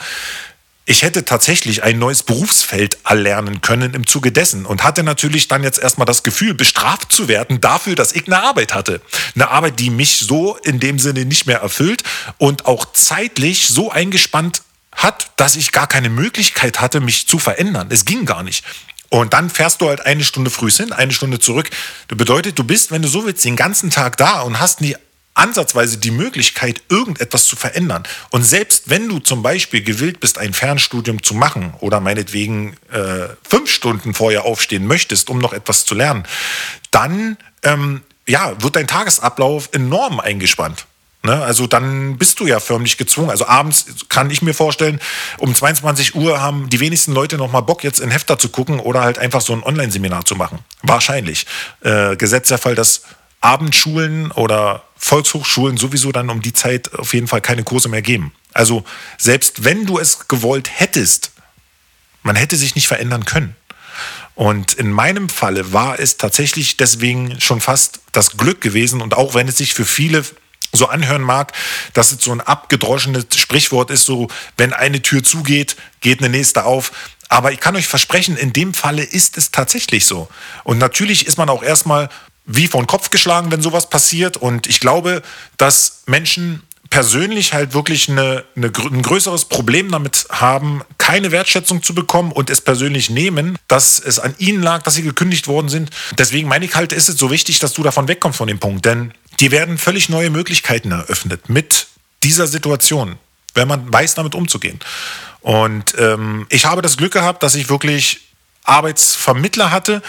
ich 0.86 1.02
hätte 1.02 1.24
tatsächlich 1.24 1.84
ein 1.84 2.00
neues 2.00 2.24
Berufsfeld 2.24 2.98
erlernen 3.04 3.60
können 3.60 3.94
im 3.94 4.08
Zuge 4.08 4.32
dessen 4.32 4.66
und 4.66 4.82
hatte 4.82 5.04
natürlich 5.04 5.46
dann 5.46 5.62
jetzt 5.62 5.78
erstmal 5.78 6.06
das 6.06 6.24
Gefühl, 6.24 6.54
bestraft 6.54 7.12
zu 7.12 7.28
werden 7.28 7.60
dafür, 7.60 7.94
dass 7.94 8.12
ich 8.12 8.26
eine 8.26 8.42
Arbeit 8.42 8.74
hatte. 8.74 9.00
Eine 9.36 9.50
Arbeit, 9.50 9.78
die 9.78 9.90
mich 9.90 10.18
so 10.18 10.56
in 10.64 10.80
dem 10.80 10.98
Sinne 10.98 11.26
nicht 11.26 11.46
mehr 11.46 11.60
erfüllt 11.60 12.02
und 12.38 12.66
auch 12.66 12.86
zeitlich 12.92 13.68
so 13.68 13.92
eingespannt 13.92 14.62
hat, 14.90 15.30
dass 15.36 15.56
ich 15.56 15.72
gar 15.72 15.86
keine 15.86 16.10
Möglichkeit 16.10 16.80
hatte, 16.80 17.00
mich 17.00 17.26
zu 17.26 17.38
verändern. 17.38 17.88
Es 17.90 18.04
ging 18.04 18.26
gar 18.26 18.42
nicht. 18.42 18.64
Und 19.12 19.34
dann 19.34 19.50
fährst 19.50 19.82
du 19.82 19.88
halt 19.88 20.06
eine 20.06 20.24
Stunde 20.24 20.50
früh 20.50 20.70
hin, 20.70 20.90
eine 20.90 21.12
Stunde 21.12 21.38
zurück. 21.38 21.68
Das 22.08 22.16
bedeutet, 22.16 22.58
du 22.58 22.64
bist, 22.64 22.90
wenn 22.90 23.02
du 23.02 23.08
so 23.08 23.26
willst, 23.26 23.44
den 23.44 23.56
ganzen 23.56 23.90
Tag 23.90 24.16
da 24.16 24.40
und 24.40 24.58
hast 24.58 24.80
nie 24.80 24.96
ansatzweise 25.34 25.98
die 25.98 26.10
Möglichkeit, 26.10 26.82
irgendetwas 26.88 27.44
zu 27.44 27.54
verändern. 27.54 28.04
Und 28.30 28.42
selbst 28.42 28.88
wenn 28.88 29.10
du 29.10 29.18
zum 29.18 29.42
Beispiel 29.42 29.82
gewillt 29.82 30.18
bist, 30.20 30.38
ein 30.38 30.54
Fernstudium 30.54 31.22
zu 31.22 31.34
machen 31.34 31.74
oder 31.80 32.00
meinetwegen 32.00 32.74
äh, 32.90 33.28
fünf 33.46 33.70
Stunden 33.70 34.14
vorher 34.14 34.46
aufstehen 34.46 34.86
möchtest, 34.86 35.28
um 35.28 35.40
noch 35.40 35.52
etwas 35.52 35.84
zu 35.84 35.94
lernen, 35.94 36.24
dann 36.90 37.36
ähm, 37.64 38.00
ja, 38.26 38.62
wird 38.62 38.76
dein 38.76 38.86
Tagesablauf 38.86 39.68
enorm 39.72 40.20
eingespannt. 40.20 40.86
Ne? 41.24 41.40
Also 41.40 41.68
dann 41.68 42.18
bist 42.18 42.40
du 42.40 42.46
ja 42.46 42.58
förmlich 42.58 42.96
gezwungen. 42.96 43.30
Also 43.30 43.46
abends 43.46 43.86
kann 44.08 44.30
ich 44.30 44.42
mir 44.42 44.54
vorstellen, 44.54 45.00
um 45.38 45.54
22 45.54 46.16
Uhr 46.16 46.40
haben 46.40 46.68
die 46.68 46.80
wenigsten 46.80 47.12
Leute 47.12 47.36
noch 47.36 47.50
mal 47.50 47.60
Bock, 47.60 47.84
jetzt 47.84 48.00
in 48.00 48.10
Hefter 48.10 48.38
zu 48.38 48.48
gucken 48.48 48.80
oder 48.80 49.02
halt 49.02 49.18
einfach 49.18 49.40
so 49.40 49.52
ein 49.52 49.62
Online-Seminar 49.62 50.24
zu 50.24 50.34
machen. 50.34 50.58
Wahrscheinlich. 50.82 51.46
Äh, 51.82 52.16
Gesetz 52.16 52.48
der 52.48 52.58
Fall, 52.58 52.74
dass 52.74 53.02
Abendschulen 53.40 54.32
oder 54.32 54.84
Volkshochschulen 54.96 55.76
sowieso 55.76 56.10
dann 56.10 56.28
um 56.28 56.42
die 56.42 56.52
Zeit 56.52 56.92
auf 56.98 57.14
jeden 57.14 57.28
Fall 57.28 57.40
keine 57.40 57.62
Kurse 57.62 57.88
mehr 57.88 58.02
geben. 58.02 58.32
Also 58.52 58.84
selbst 59.16 59.64
wenn 59.64 59.86
du 59.86 59.98
es 59.98 60.28
gewollt 60.28 60.70
hättest, 60.72 61.32
man 62.22 62.36
hätte 62.36 62.56
sich 62.56 62.74
nicht 62.74 62.88
verändern 62.88 63.24
können. 63.24 63.56
Und 64.34 64.74
in 64.74 64.90
meinem 64.90 65.28
Falle 65.28 65.72
war 65.72 65.98
es 65.98 66.16
tatsächlich 66.16 66.76
deswegen 66.76 67.40
schon 67.40 67.60
fast 67.60 68.00
das 68.12 68.36
Glück 68.36 68.60
gewesen. 68.60 69.02
Und 69.02 69.14
auch 69.14 69.34
wenn 69.34 69.46
es 69.46 69.58
sich 69.58 69.74
für 69.74 69.84
viele 69.84 70.24
so 70.72 70.86
anhören 70.86 71.22
mag, 71.22 71.52
dass 71.92 72.12
es 72.12 72.24
so 72.24 72.32
ein 72.32 72.40
abgedroschenes 72.40 73.26
Sprichwort 73.36 73.90
ist, 73.90 74.04
so 74.04 74.28
wenn 74.56 74.72
eine 74.72 75.02
Tür 75.02 75.22
zugeht, 75.22 75.76
geht 76.00 76.20
eine 76.20 76.30
nächste 76.30 76.64
auf. 76.64 76.92
Aber 77.28 77.52
ich 77.52 77.60
kann 77.60 77.76
euch 77.76 77.86
versprechen, 77.86 78.36
in 78.36 78.52
dem 78.52 78.74
Falle 78.74 79.02
ist 79.02 79.38
es 79.38 79.50
tatsächlich 79.50 80.06
so. 80.06 80.28
Und 80.64 80.78
natürlich 80.78 81.26
ist 81.26 81.38
man 81.38 81.48
auch 81.48 81.62
erstmal 81.62 82.08
wie 82.44 82.66
vor 82.66 82.82
den 82.82 82.86
Kopf 82.86 83.10
geschlagen, 83.10 83.50
wenn 83.50 83.62
sowas 83.62 83.88
passiert. 83.88 84.36
Und 84.36 84.66
ich 84.66 84.80
glaube, 84.80 85.22
dass 85.56 86.02
Menschen 86.06 86.62
persönlich 86.92 87.54
halt 87.54 87.72
wirklich 87.72 88.10
eine, 88.10 88.44
eine, 88.54 88.66
ein 88.66 89.00
größeres 89.00 89.46
Problem 89.46 89.90
damit 89.90 90.26
haben, 90.28 90.82
keine 90.98 91.32
Wertschätzung 91.32 91.82
zu 91.82 91.94
bekommen 91.94 92.32
und 92.32 92.50
es 92.50 92.60
persönlich 92.60 93.08
nehmen, 93.08 93.56
dass 93.66 93.98
es 93.98 94.18
an 94.18 94.34
ihnen 94.36 94.62
lag, 94.62 94.82
dass 94.82 94.94
sie 94.94 95.02
gekündigt 95.02 95.48
worden 95.48 95.70
sind. 95.70 95.90
Deswegen 96.18 96.48
meine 96.48 96.66
ich 96.66 96.74
halt, 96.74 96.92
ist 96.92 97.08
es 97.08 97.16
so 97.16 97.30
wichtig, 97.30 97.60
dass 97.60 97.72
du 97.72 97.82
davon 97.82 98.08
wegkommst 98.08 98.36
von 98.36 98.46
dem 98.46 98.58
Punkt. 98.58 98.84
Denn 98.84 99.14
dir 99.42 99.50
werden 99.50 99.76
völlig 99.76 100.08
neue 100.08 100.30
Möglichkeiten 100.30 100.92
eröffnet 100.92 101.48
mit 101.48 101.88
dieser 102.22 102.46
Situation, 102.46 103.18
wenn 103.54 103.66
man 103.66 103.92
weiß, 103.92 104.14
damit 104.14 104.36
umzugehen. 104.36 104.78
Und 105.40 105.96
ähm, 105.98 106.46
ich 106.48 106.64
habe 106.64 106.80
das 106.80 106.96
Glück 106.96 107.12
gehabt, 107.12 107.42
dass 107.42 107.56
ich 107.56 107.68
wirklich 107.68 108.20
Arbeitsvermittler 108.62 109.72
hatte, 109.72 110.00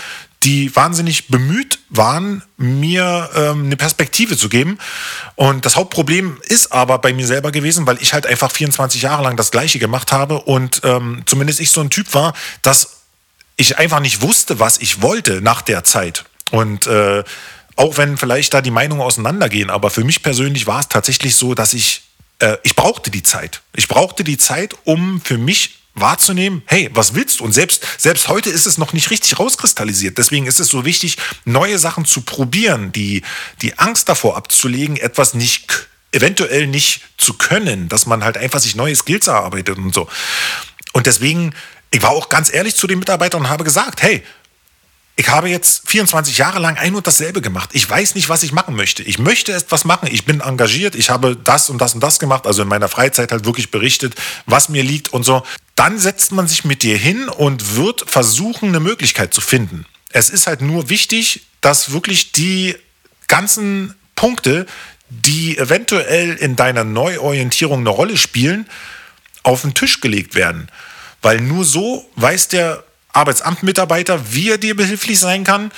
die 0.44 0.76
wahnsinnig 0.76 1.30
bemüht 1.30 1.80
waren, 1.90 2.44
mir 2.58 3.30
ähm, 3.34 3.66
eine 3.66 3.76
Perspektive 3.76 4.38
zu 4.38 4.50
geben. 4.50 4.78
Und 5.36 5.66
das 5.66 5.78
Hauptproblem 5.78 6.38
ist 6.44 6.72
aber 6.72 7.00
bei 7.00 7.12
mir 7.12 7.26
selber 7.26 7.52
gewesen, 7.52 7.88
weil 7.88 7.98
ich 8.02 8.14
halt 8.14 8.28
einfach 8.28 8.52
24 8.52 9.02
Jahre 9.02 9.24
lang 9.24 9.36
das 9.36 9.50
Gleiche 9.50 9.80
gemacht 9.80 10.12
habe 10.12 10.42
und 10.42 10.82
ähm, 10.84 11.24
zumindest 11.26 11.60
ich 11.60 11.72
so 11.72 11.82
ein 11.82 11.90
Typ 11.90 12.14
war, 12.14 12.34
dass 12.62 13.02
ich 13.56 13.80
einfach 13.80 14.00
nicht 14.00 14.22
wusste, 14.22 14.60
was 14.60 14.78
ich 14.78 15.02
wollte 15.02 15.42
nach 15.42 15.64
der 15.64 15.84
Zeit. 15.84 16.26
Und 16.52 16.86
äh, 16.86 17.24
auch 17.76 17.98
wenn 17.98 18.18
vielleicht 18.18 18.54
da 18.54 18.62
die 18.62 18.72
Meinungen 18.72 19.02
auseinandergehen, 19.02 19.70
aber 19.70 19.90
für 19.90 20.04
mich 20.04 20.24
persönlich 20.24 20.68
war 20.68 20.80
es 20.80 20.90
tatsächlich 20.90 21.36
so, 21.36 21.56
dass 21.56 21.74
ich, 21.74 22.04
äh, 22.40 22.58
ich 22.64 22.76
brauchte 22.76 23.12
die 23.12 23.24
Zeit. 23.24 23.62
Ich 23.76 23.88
brauchte 23.88 24.24
die 24.24 24.38
Zeit, 24.38 24.76
um 24.84 25.22
für 25.22 25.38
mich 25.38 25.80
wahrzunehmen, 25.96 26.64
hey, 26.66 26.90
was 26.94 27.14
willst 27.14 27.40
du? 27.40 27.44
Und 27.44 27.52
selbst, 27.52 27.86
selbst 27.98 28.28
heute 28.28 28.50
ist 28.50 28.66
es 28.66 28.78
noch 28.78 28.94
nicht 28.94 29.12
richtig 29.12 29.38
rauskristallisiert. 29.38 30.18
Deswegen 30.18 30.48
ist 30.48 30.60
es 30.60 30.68
so 30.68 30.86
wichtig, 30.86 31.18
neue 31.46 31.78
Sachen 31.78 32.06
zu 32.06 32.22
probieren, 32.22 32.92
die, 32.92 33.22
die 33.62 33.78
Angst 33.78 34.10
davor 34.10 34.36
abzulegen, 34.36 34.98
etwas 34.98 35.34
nicht, 35.34 35.88
eventuell 36.12 36.68
nicht 36.68 37.02
zu 37.18 37.36
können, 37.36 37.90
dass 37.90 38.06
man 38.06 38.24
halt 38.24 38.38
einfach 38.38 38.60
sich 38.60 38.76
neue 38.76 38.96
Skills 38.96 39.28
erarbeitet 39.28 39.78
und 39.78 39.94
so. 39.94 40.10
Und 40.94 41.06
deswegen, 41.06 41.54
ich 41.92 42.02
war 42.02 42.12
auch 42.12 42.30
ganz 42.30 42.52
ehrlich 42.52 42.76
zu 42.76 42.88
den 42.88 43.00
Mitarbeitern 43.00 43.42
und 43.42 43.50
habe 43.50 43.64
gesagt, 43.64 44.02
hey, 44.02 44.24
ich 45.16 45.30
habe 45.30 45.48
jetzt 45.48 45.88
24 45.90 46.40
Jahre 46.40 46.60
lang 46.60 46.78
ein 46.78 46.96
und 46.96 47.06
dasselbe 47.06 47.42
gemacht. 47.42 47.70
Ich 47.74 47.88
weiß 47.88 48.16
nicht, 48.16 48.30
was 48.30 48.42
ich 48.42 48.52
machen 48.52 48.76
möchte. 48.76 49.04
Ich 49.04 49.20
möchte 49.20 49.54
etwas 49.54 49.86
machen. 49.86 50.10
Ich 50.12 50.26
bin 50.26 50.42
engagiert. 50.42 50.96
Ich 50.96 51.12
habe 51.12 51.36
das 51.36 51.70
und 51.70 51.80
das 51.80 51.94
und 51.94 52.02
das 52.02 52.18
gemacht. 52.18 52.48
Also 52.48 52.64
in 52.64 52.68
meiner 52.68 52.90
Freizeit 52.90 53.32
halt 53.32 53.46
wirklich 53.46 53.70
berichtet, 53.70 54.16
was 54.48 54.70
mir 54.70 54.82
liegt 54.82 55.14
und 55.14 55.24
so. 55.24 55.44
Dann 55.76 56.00
setzt 56.00 56.32
man 56.32 56.48
sich 56.48 56.66
mit 56.66 56.82
dir 56.82 56.98
hin 56.98 57.30
und 57.30 57.76
wird 57.76 58.10
versuchen, 58.10 58.70
eine 58.70 58.80
Möglichkeit 58.80 59.34
zu 59.36 59.42
finden. 59.42 59.86
Es 60.10 60.32
ist 60.32 60.48
halt 60.48 60.62
nur 60.62 60.90
wichtig, 60.90 61.46
dass 61.62 61.92
wirklich 61.92 62.32
die 62.32 62.76
ganzen 63.28 63.94
Punkte, 64.16 64.66
die 65.10 65.58
eventuell 65.60 66.34
in 66.34 66.56
deiner 66.56 66.84
Neuorientierung 66.84 67.82
eine 67.82 67.90
Rolle 67.90 68.18
spielen, 68.18 68.68
auf 69.44 69.62
den 69.62 69.76
Tisch 69.76 70.02
gelegt 70.02 70.34
werden. 70.34 70.70
Weil 71.22 71.40
nur 71.40 71.66
so 71.66 72.10
weiß 72.16 72.48
der 72.48 72.84
Arbeitsamtmitarbeiter, 73.14 74.34
wie 74.34 74.50
er 74.50 74.58
dir 74.58 74.76
behilflich 74.76 75.20
sein 75.20 75.44
kann 75.44 75.72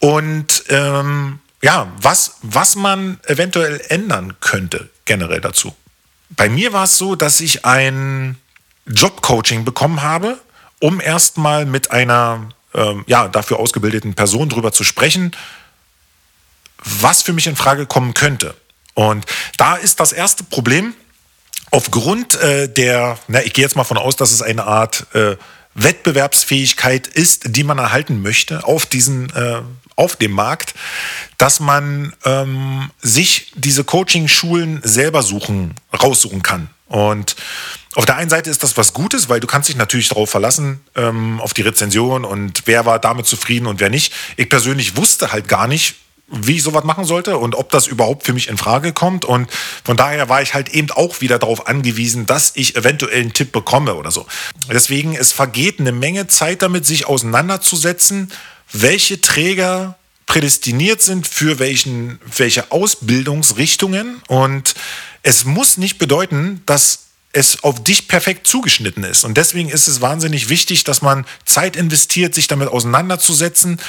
und 0.00 0.64
ähm, 0.68 1.40
ja, 1.62 1.90
was, 2.00 2.36
was 2.42 2.76
man 2.76 3.18
eventuell 3.26 3.80
ändern 3.88 4.36
könnte 4.40 4.90
generell 5.04 5.40
dazu. 5.40 5.74
Bei 6.30 6.48
mir 6.48 6.72
war 6.72 6.84
es 6.84 6.98
so, 6.98 7.16
dass 7.16 7.40
ich 7.40 7.64
ein 7.64 8.38
Jobcoaching 8.86 9.64
bekommen 9.64 10.02
habe, 10.02 10.38
um 10.80 11.00
erstmal 11.00 11.64
mit 11.64 11.90
einer 11.90 12.48
ähm, 12.74 13.04
ja, 13.06 13.28
dafür 13.28 13.58
ausgebildeten 13.58 14.14
Person 14.14 14.48
drüber 14.48 14.72
zu 14.72 14.84
sprechen, 14.84 15.32
was 16.84 17.22
für 17.22 17.32
mich 17.32 17.46
in 17.46 17.56
Frage 17.56 17.86
kommen 17.86 18.14
könnte. 18.14 18.54
Und 18.94 19.26
da 19.56 19.76
ist 19.76 20.00
das 20.00 20.12
erste 20.12 20.44
Problem, 20.44 20.94
aufgrund 21.70 22.34
äh, 22.36 22.68
der, 22.68 23.18
na, 23.26 23.42
ich 23.42 23.52
gehe 23.52 23.64
jetzt 23.64 23.76
mal 23.76 23.84
von 23.84 23.98
aus, 23.98 24.16
dass 24.16 24.30
es 24.30 24.42
eine 24.42 24.64
Art 24.64 25.06
äh, 25.14 25.36
Wettbewerbsfähigkeit 25.82 27.06
ist, 27.06 27.56
die 27.56 27.64
man 27.64 27.78
erhalten 27.78 28.22
möchte 28.22 28.64
auf 28.64 28.86
diesen 28.86 29.30
äh, 29.30 29.62
auf 29.98 30.14
dem 30.14 30.30
Markt, 30.30 30.74
dass 31.38 31.58
man 31.58 32.14
ähm, 32.24 32.90
sich 33.02 33.52
diese 33.56 33.82
Coaching-Schulen 33.82 34.80
selber 34.84 35.22
suchen, 35.22 35.74
raussuchen 35.92 36.42
kann. 36.42 36.70
Und 36.86 37.34
auf 37.96 38.06
der 38.06 38.16
einen 38.16 38.30
Seite 38.30 38.48
ist 38.48 38.62
das 38.62 38.76
was 38.76 38.92
Gutes, 38.92 39.28
weil 39.28 39.40
du 39.40 39.48
kannst 39.48 39.68
dich 39.68 39.76
natürlich 39.76 40.08
darauf 40.08 40.30
verlassen, 40.30 40.80
ähm, 40.94 41.40
auf 41.40 41.52
die 41.52 41.62
Rezension 41.62 42.24
und 42.24 42.62
wer 42.66 42.86
war 42.86 43.00
damit 43.00 43.26
zufrieden 43.26 43.66
und 43.66 43.80
wer 43.80 43.90
nicht. 43.90 44.14
Ich 44.36 44.48
persönlich 44.48 44.96
wusste 44.96 45.32
halt 45.32 45.48
gar 45.48 45.66
nicht, 45.66 45.96
wie 46.30 46.56
ich 46.56 46.62
sowas 46.62 46.84
machen 46.84 47.04
sollte 47.04 47.38
und 47.38 47.54
ob 47.54 47.70
das 47.70 47.86
überhaupt 47.86 48.24
für 48.24 48.32
mich 48.32 48.48
in 48.48 48.58
Frage 48.58 48.92
kommt. 48.92 49.24
Und 49.24 49.50
von 49.84 49.96
daher 49.96 50.28
war 50.28 50.42
ich 50.42 50.54
halt 50.54 50.68
eben 50.68 50.90
auch 50.90 51.20
wieder 51.20 51.38
darauf 51.38 51.66
angewiesen, 51.66 52.26
dass 52.26 52.52
ich 52.54 52.76
eventuell 52.76 53.20
einen 53.20 53.32
Tipp 53.32 53.52
bekomme 53.52 53.94
oder 53.94 54.10
so. 54.10 54.26
Deswegen, 54.70 55.14
es 55.14 55.32
vergeht 55.32 55.80
eine 55.80 55.92
Menge 55.92 56.26
Zeit 56.26 56.62
damit, 56.62 56.84
sich 56.84 57.06
auseinanderzusetzen, 57.06 58.30
welche 58.72 59.20
Träger 59.20 59.96
prädestiniert 60.26 61.00
sind 61.00 61.26
für 61.26 61.58
welchen, 61.58 62.20
welche 62.36 62.70
Ausbildungsrichtungen. 62.70 64.20
Und 64.28 64.74
es 65.22 65.46
muss 65.46 65.78
nicht 65.78 65.98
bedeuten, 65.98 66.62
dass 66.66 67.06
es 67.32 67.62
auf 67.62 67.82
dich 67.82 68.08
perfekt 68.08 68.46
zugeschnitten 68.46 69.04
ist. 69.04 69.24
Und 69.24 69.36
deswegen 69.36 69.70
ist 69.70 69.88
es 69.88 70.00
wahnsinnig 70.00 70.48
wichtig, 70.50 70.84
dass 70.84 71.02
man 71.02 71.24
Zeit 71.46 71.76
investiert, 71.76 72.34
sich 72.34 72.46
damit 72.46 72.68
auseinanderzusetzen 72.68 73.80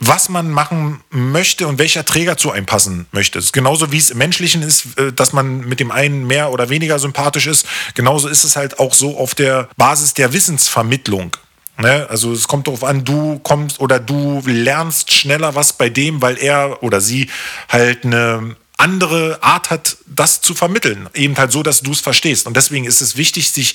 was 0.00 0.30
man 0.30 0.50
machen 0.50 1.02
möchte 1.10 1.68
und 1.68 1.78
welcher 1.78 2.04
Träger 2.04 2.38
zu 2.38 2.50
einem 2.50 2.66
passen 2.66 3.06
möchte. 3.12 3.38
Es 3.38 3.46
ist 3.46 3.52
genauso 3.52 3.92
wie 3.92 3.98
es 3.98 4.10
im 4.10 4.18
Menschlichen 4.18 4.62
ist, 4.62 4.98
äh, 4.98 5.12
dass 5.12 5.32
man 5.32 5.60
mit 5.60 5.78
dem 5.78 5.90
einen 5.90 6.26
mehr 6.26 6.50
oder 6.50 6.70
weniger 6.70 6.98
sympathisch 6.98 7.46
ist. 7.46 7.66
Genauso 7.94 8.28
ist 8.28 8.42
es 8.42 8.56
halt 8.56 8.78
auch 8.78 8.94
so 8.94 9.18
auf 9.18 9.34
der 9.34 9.68
Basis 9.76 10.14
der 10.14 10.32
Wissensvermittlung. 10.32 11.36
Ne? 11.78 12.06
Also 12.08 12.32
es 12.32 12.48
kommt 12.48 12.66
darauf 12.66 12.82
an, 12.82 13.04
du 13.04 13.38
kommst 13.40 13.78
oder 13.78 14.00
du 14.00 14.42
lernst 14.46 15.12
schneller 15.12 15.54
was 15.54 15.74
bei 15.74 15.90
dem, 15.90 16.22
weil 16.22 16.38
er 16.38 16.82
oder 16.82 17.02
sie 17.02 17.28
halt 17.68 18.04
eine 18.04 18.56
andere 18.78 19.42
Art 19.42 19.68
hat, 19.68 19.98
das 20.06 20.40
zu 20.40 20.54
vermitteln. 20.54 21.10
Eben 21.12 21.36
halt 21.36 21.52
so, 21.52 21.62
dass 21.62 21.82
du 21.82 21.92
es 21.92 22.00
verstehst. 22.00 22.46
Und 22.46 22.56
deswegen 22.56 22.86
ist 22.86 23.02
es 23.02 23.18
wichtig, 23.18 23.52
sich 23.52 23.74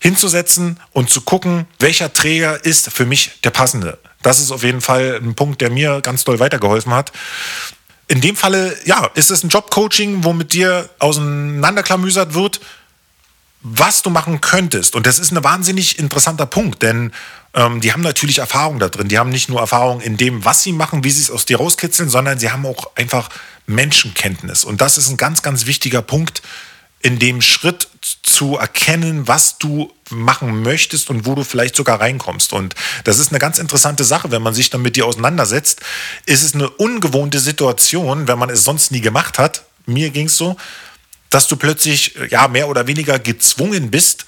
hinzusetzen 0.00 0.80
und 0.92 1.10
zu 1.10 1.20
gucken, 1.20 1.66
welcher 1.78 2.12
Träger 2.12 2.64
ist 2.64 2.90
für 2.90 3.06
mich 3.06 3.40
der 3.44 3.50
passende. 3.50 3.98
Das 4.22 4.40
ist 4.40 4.50
auf 4.50 4.62
jeden 4.64 4.80
Fall 4.80 5.20
ein 5.22 5.34
Punkt, 5.34 5.60
der 5.60 5.70
mir 5.70 6.00
ganz 6.00 6.24
doll 6.24 6.40
weitergeholfen 6.40 6.92
hat. 6.92 7.12
In 8.08 8.20
dem 8.20 8.34
Falle, 8.34 8.76
ja, 8.86 9.08
ist 9.14 9.30
es 9.30 9.44
ein 9.44 9.50
Jobcoaching, 9.50 10.24
wo 10.24 10.32
mit 10.32 10.52
dir 10.52 10.88
auseinanderklamüsert 10.98 12.34
wird, 12.34 12.60
was 13.62 14.02
du 14.02 14.10
machen 14.10 14.40
könntest. 14.40 14.96
Und 14.96 15.06
das 15.06 15.18
ist 15.18 15.32
ein 15.32 15.44
wahnsinnig 15.44 15.98
interessanter 15.98 16.46
Punkt, 16.46 16.82
denn 16.82 17.12
ähm, 17.54 17.80
die 17.80 17.92
haben 17.92 18.00
natürlich 18.00 18.38
Erfahrung 18.38 18.78
da 18.78 18.88
drin. 18.88 19.08
Die 19.08 19.18
haben 19.18 19.30
nicht 19.30 19.48
nur 19.48 19.60
Erfahrung 19.60 20.00
in 20.00 20.16
dem, 20.16 20.44
was 20.44 20.62
sie 20.62 20.72
machen, 20.72 21.04
wie 21.04 21.10
sie 21.10 21.22
es 21.22 21.30
aus 21.30 21.44
dir 21.44 21.58
rauskitzeln, 21.58 22.08
sondern 22.08 22.38
sie 22.38 22.50
haben 22.50 22.64
auch 22.64 22.90
einfach 22.96 23.28
Menschenkenntnis. 23.66 24.64
Und 24.64 24.80
das 24.80 24.98
ist 24.98 25.10
ein 25.10 25.16
ganz, 25.16 25.42
ganz 25.42 25.66
wichtiger 25.66 26.02
Punkt, 26.02 26.42
in 27.02 27.18
dem 27.18 27.40
Schritt 27.40 27.88
zu 28.22 28.56
erkennen, 28.56 29.26
was 29.26 29.58
du 29.58 29.92
machen 30.10 30.62
möchtest 30.62 31.10
und 31.10 31.26
wo 31.26 31.34
du 31.34 31.44
vielleicht 31.44 31.76
sogar 31.76 32.00
reinkommst. 32.00 32.52
Und 32.52 32.74
das 33.04 33.18
ist 33.18 33.30
eine 33.30 33.38
ganz 33.38 33.58
interessante 33.58 34.04
Sache, 34.04 34.30
wenn 34.30 34.42
man 34.42 34.54
sich 34.54 34.70
dann 34.70 34.82
mit 34.82 34.96
dir 34.96 35.06
auseinandersetzt. 35.06 35.80
Ist 36.26 36.42
es 36.42 36.54
eine 36.54 36.68
ungewohnte 36.68 37.40
Situation, 37.40 38.28
wenn 38.28 38.38
man 38.38 38.50
es 38.50 38.64
sonst 38.64 38.92
nie 38.92 39.00
gemacht 39.00 39.38
hat. 39.38 39.64
Mir 39.86 40.10
ging 40.10 40.26
es 40.26 40.36
so, 40.36 40.56
dass 41.30 41.46
du 41.48 41.56
plötzlich 41.56 42.14
ja 42.28 42.48
mehr 42.48 42.68
oder 42.68 42.86
weniger 42.86 43.18
gezwungen 43.18 43.90
bist, 43.90 44.26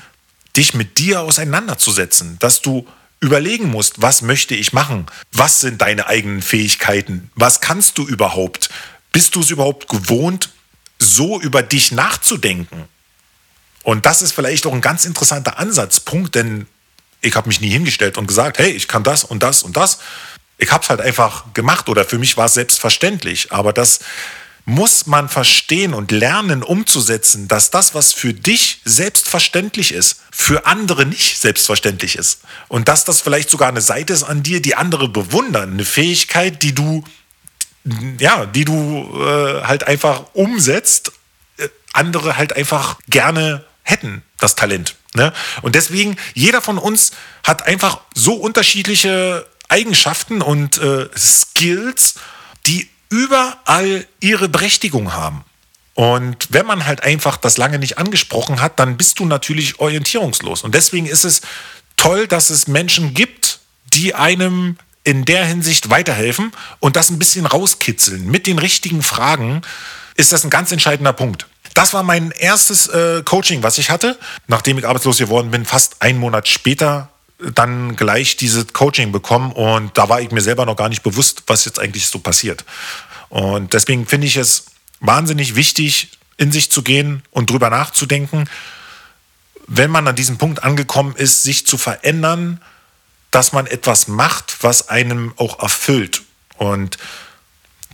dich 0.56 0.74
mit 0.74 0.98
dir 0.98 1.20
auseinanderzusetzen, 1.20 2.38
dass 2.38 2.62
du 2.62 2.86
überlegen 3.20 3.70
musst, 3.70 4.02
was 4.02 4.22
möchte 4.22 4.54
ich 4.54 4.72
machen? 4.72 5.06
Was 5.32 5.60
sind 5.60 5.80
deine 5.80 6.06
eigenen 6.06 6.42
Fähigkeiten? 6.42 7.30
Was 7.34 7.60
kannst 7.60 7.98
du 7.98 8.06
überhaupt? 8.06 8.68
Bist 9.12 9.34
du 9.34 9.40
es 9.40 9.50
überhaupt 9.50 9.88
gewohnt, 9.88 10.50
so 11.02 11.40
über 11.40 11.62
dich 11.62 11.92
nachzudenken. 11.92 12.84
Und 13.82 14.06
das 14.06 14.22
ist 14.22 14.32
vielleicht 14.32 14.66
auch 14.66 14.72
ein 14.72 14.80
ganz 14.80 15.04
interessanter 15.04 15.58
Ansatzpunkt, 15.58 16.34
denn 16.34 16.66
ich 17.20 17.34
habe 17.36 17.48
mich 17.48 17.60
nie 17.60 17.70
hingestellt 17.70 18.18
und 18.18 18.26
gesagt, 18.26 18.58
hey, 18.58 18.70
ich 18.70 18.88
kann 18.88 19.02
das 19.02 19.24
und 19.24 19.42
das 19.42 19.62
und 19.62 19.76
das. 19.76 19.98
Ich 20.58 20.70
habe 20.70 20.82
es 20.82 20.90
halt 20.90 21.00
einfach 21.00 21.52
gemacht 21.54 21.88
oder 21.88 22.04
für 22.04 22.18
mich 22.18 22.36
war 22.36 22.46
es 22.46 22.54
selbstverständlich. 22.54 23.52
Aber 23.52 23.72
das 23.72 24.00
muss 24.64 25.06
man 25.06 25.28
verstehen 25.28 25.92
und 25.92 26.12
lernen 26.12 26.62
umzusetzen, 26.62 27.48
dass 27.48 27.70
das, 27.70 27.94
was 27.94 28.12
für 28.12 28.32
dich 28.32 28.80
selbstverständlich 28.84 29.92
ist, 29.92 30.20
für 30.30 30.66
andere 30.66 31.04
nicht 31.04 31.40
selbstverständlich 31.40 32.16
ist. 32.16 32.40
Und 32.68 32.88
dass 32.88 33.04
das 33.04 33.20
vielleicht 33.20 33.50
sogar 33.50 33.68
eine 33.68 33.80
Seite 33.80 34.12
ist 34.12 34.22
an 34.22 34.42
dir, 34.42 34.62
die 34.62 34.76
andere 34.76 35.08
bewundern, 35.08 35.72
eine 35.72 35.84
Fähigkeit, 35.84 36.62
die 36.62 36.74
du 36.74 37.02
ja, 38.18 38.46
die 38.46 38.64
du 38.64 39.08
äh, 39.14 39.64
halt 39.64 39.86
einfach 39.86 40.24
umsetzt, 40.34 41.12
äh, 41.58 41.68
andere 41.92 42.36
halt 42.36 42.56
einfach 42.56 42.98
gerne 43.08 43.64
hätten, 43.82 44.22
das 44.38 44.54
Talent. 44.54 44.96
Ne? 45.14 45.32
Und 45.62 45.74
deswegen, 45.74 46.16
jeder 46.34 46.60
von 46.60 46.78
uns 46.78 47.12
hat 47.44 47.66
einfach 47.66 48.00
so 48.14 48.34
unterschiedliche 48.34 49.46
Eigenschaften 49.68 50.42
und 50.42 50.78
äh, 50.78 51.08
Skills 51.16 52.14
die 52.66 52.88
überall 53.08 54.06
ihre 54.20 54.48
Berechtigung 54.48 55.12
haben. 55.12 55.44
Und 55.94 56.48
wenn 56.50 56.64
man 56.64 56.86
halt 56.86 57.02
einfach 57.02 57.36
das 57.36 57.58
lange 57.58 57.78
nicht 57.78 57.98
angesprochen 57.98 58.60
hat, 58.60 58.78
dann 58.78 58.96
bist 58.96 59.18
du 59.18 59.26
natürlich 59.26 59.78
orientierungslos. 59.78 60.62
Und 60.62 60.74
deswegen 60.74 61.06
ist 61.06 61.24
es 61.24 61.42
toll, 61.96 62.26
dass 62.26 62.48
es 62.48 62.66
Menschen 62.66 63.12
gibt, 63.12 63.60
die 63.92 64.14
einem 64.14 64.78
in 65.04 65.24
der 65.24 65.44
Hinsicht 65.44 65.90
weiterhelfen 65.90 66.52
und 66.78 66.96
das 66.96 67.10
ein 67.10 67.18
bisschen 67.18 67.46
rauskitzeln. 67.46 68.26
Mit 68.26 68.46
den 68.46 68.58
richtigen 68.58 69.02
Fragen 69.02 69.62
ist 70.14 70.32
das 70.32 70.44
ein 70.44 70.50
ganz 70.50 70.72
entscheidender 70.72 71.12
Punkt. 71.12 71.46
Das 71.74 71.94
war 71.94 72.02
mein 72.02 72.30
erstes 72.32 72.86
äh, 72.88 73.22
Coaching, 73.24 73.62
was 73.62 73.78
ich 73.78 73.90
hatte, 73.90 74.18
nachdem 74.46 74.78
ich 74.78 74.86
arbeitslos 74.86 75.18
geworden 75.18 75.50
bin, 75.50 75.64
fast 75.64 76.02
einen 76.02 76.18
Monat 76.18 76.48
später 76.48 77.08
dann 77.54 77.96
gleich 77.96 78.36
dieses 78.36 78.72
Coaching 78.72 79.10
bekommen 79.10 79.52
und 79.52 79.96
da 79.98 80.08
war 80.08 80.20
ich 80.20 80.30
mir 80.30 80.42
selber 80.42 80.64
noch 80.64 80.76
gar 80.76 80.88
nicht 80.88 81.02
bewusst, 81.02 81.42
was 81.46 81.64
jetzt 81.64 81.80
eigentlich 81.80 82.06
so 82.06 82.20
passiert. 82.20 82.64
Und 83.30 83.72
deswegen 83.72 84.06
finde 84.06 84.26
ich 84.26 84.36
es 84.36 84.66
wahnsinnig 85.00 85.56
wichtig, 85.56 86.10
in 86.36 86.52
sich 86.52 86.70
zu 86.70 86.82
gehen 86.82 87.22
und 87.30 87.50
drüber 87.50 87.70
nachzudenken, 87.70 88.48
wenn 89.66 89.90
man 89.90 90.06
an 90.06 90.16
diesem 90.16 90.38
Punkt 90.38 90.62
angekommen 90.62 91.16
ist, 91.16 91.42
sich 91.42 91.66
zu 91.66 91.78
verändern, 91.78 92.60
dass 93.32 93.52
man 93.52 93.66
etwas 93.66 94.06
macht, 94.06 94.62
was 94.62 94.88
einem 94.88 95.34
auch 95.36 95.60
erfüllt. 95.60 96.22
Und 96.58 96.98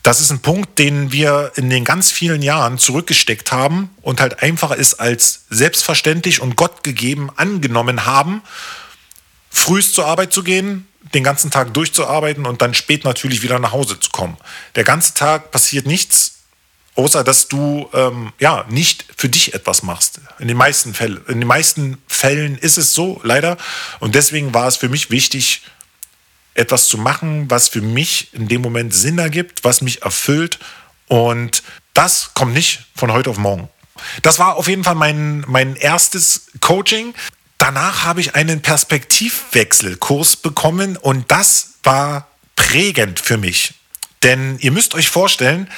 das 0.02 0.21
ist 0.21 0.30
ein 0.30 0.40
Punkt, 0.40 0.78
den 0.78 1.12
wir 1.12 1.52
in 1.57 1.71
den 1.71 1.85
ganz 1.85 2.11
vielen 2.11 2.42
Jahren 2.42 2.78
zurückgesteckt 2.78 3.52
haben 3.52 3.90
und 4.02 4.21
halt 4.21 4.42
einfacher 4.42 4.76
ist 4.76 4.95
als 4.95 5.45
selbstverständlich 5.49 6.42
und 6.42 6.57
Gott 6.57 6.83
gegeben 6.83 7.30
angenommen 7.37 8.04
haben, 8.04 8.42
frühst 9.50 9.95
zur 9.95 10.07
Arbeit 10.07 10.33
zu 10.33 10.42
gehen, 10.42 10.87
den 11.14 11.25
ganzen 11.25 11.50
Tag 11.50 11.73
durchzuarbeiten 11.73 12.47
und 12.47 12.61
dann 12.61 12.75
spät 12.75 13.04
natürlich 13.04 13.42
wieder 13.42 13.59
nach 13.59 13.73
Hause 13.73 13.99
zu 13.99 14.11
kommen. 14.11 14.37
Der 14.75 14.85
ganze 14.85 15.14
Tag 15.14 15.50
passiert 15.50 15.87
nichts, 15.87 16.38
außer 16.98 17.22
dass 17.22 17.46
du 17.46 17.88
ähm, 17.94 18.32
ja 18.40 18.66
nicht 18.68 19.04
für 19.16 19.28
dich 19.28 19.54
etwas 19.54 19.84
machst. 19.84 20.20
In 20.40 20.48
den 20.48 20.56
meisten 20.56 20.94
Fällen, 20.94 21.24
in 21.28 21.40
den 21.40 21.46
meisten 21.46 22.02
Fällen 22.08 22.58
ist 22.58 22.76
es 22.76 22.92
so 22.92 23.20
leider 23.22 23.56
und 24.00 24.16
deswegen 24.16 24.52
war 24.52 24.66
es 24.66 24.76
für 24.76 24.88
mich 24.88 25.10
wichtig, 25.10 25.62
etwas 26.54 26.88
zu 26.88 26.98
machen, 26.98 27.48
was 27.48 27.68
für 27.68 27.80
mich 27.80 28.34
in 28.34 28.48
dem 28.48 28.62
Moment 28.62 28.92
Sinn 28.92 29.18
ergibt, 29.18 29.62
was 29.62 29.80
mich 29.80 30.02
erfüllt 30.02 30.58
und 31.06 31.62
das 31.94 32.34
kommt 32.34 32.52
nicht 32.52 32.80
von 32.96 33.12
heute 33.12 33.30
auf 33.30 33.38
morgen. 33.38 33.68
Das 34.22 34.40
war 34.40 34.56
auf 34.56 34.66
jeden 34.66 34.82
Fall 34.82 34.96
mein, 34.96 35.44
mein 35.46 35.76
erstes 35.76 36.48
Coaching. 36.60 37.14
Danach 37.58 38.04
habe 38.04 38.20
ich 38.20 38.34
einen 38.34 38.60
Perspektivwechselkurs 38.60 40.36
bekommen 40.36 40.96
und 40.96 41.30
das 41.30 41.74
war 41.84 42.26
prägend 42.56 43.20
für 43.20 43.36
mich. 43.36 43.74
Denn 44.24 44.58
ihr 44.58 44.72
müsst 44.72 44.94
euch 44.94 45.08
vorstellen, 45.08 45.68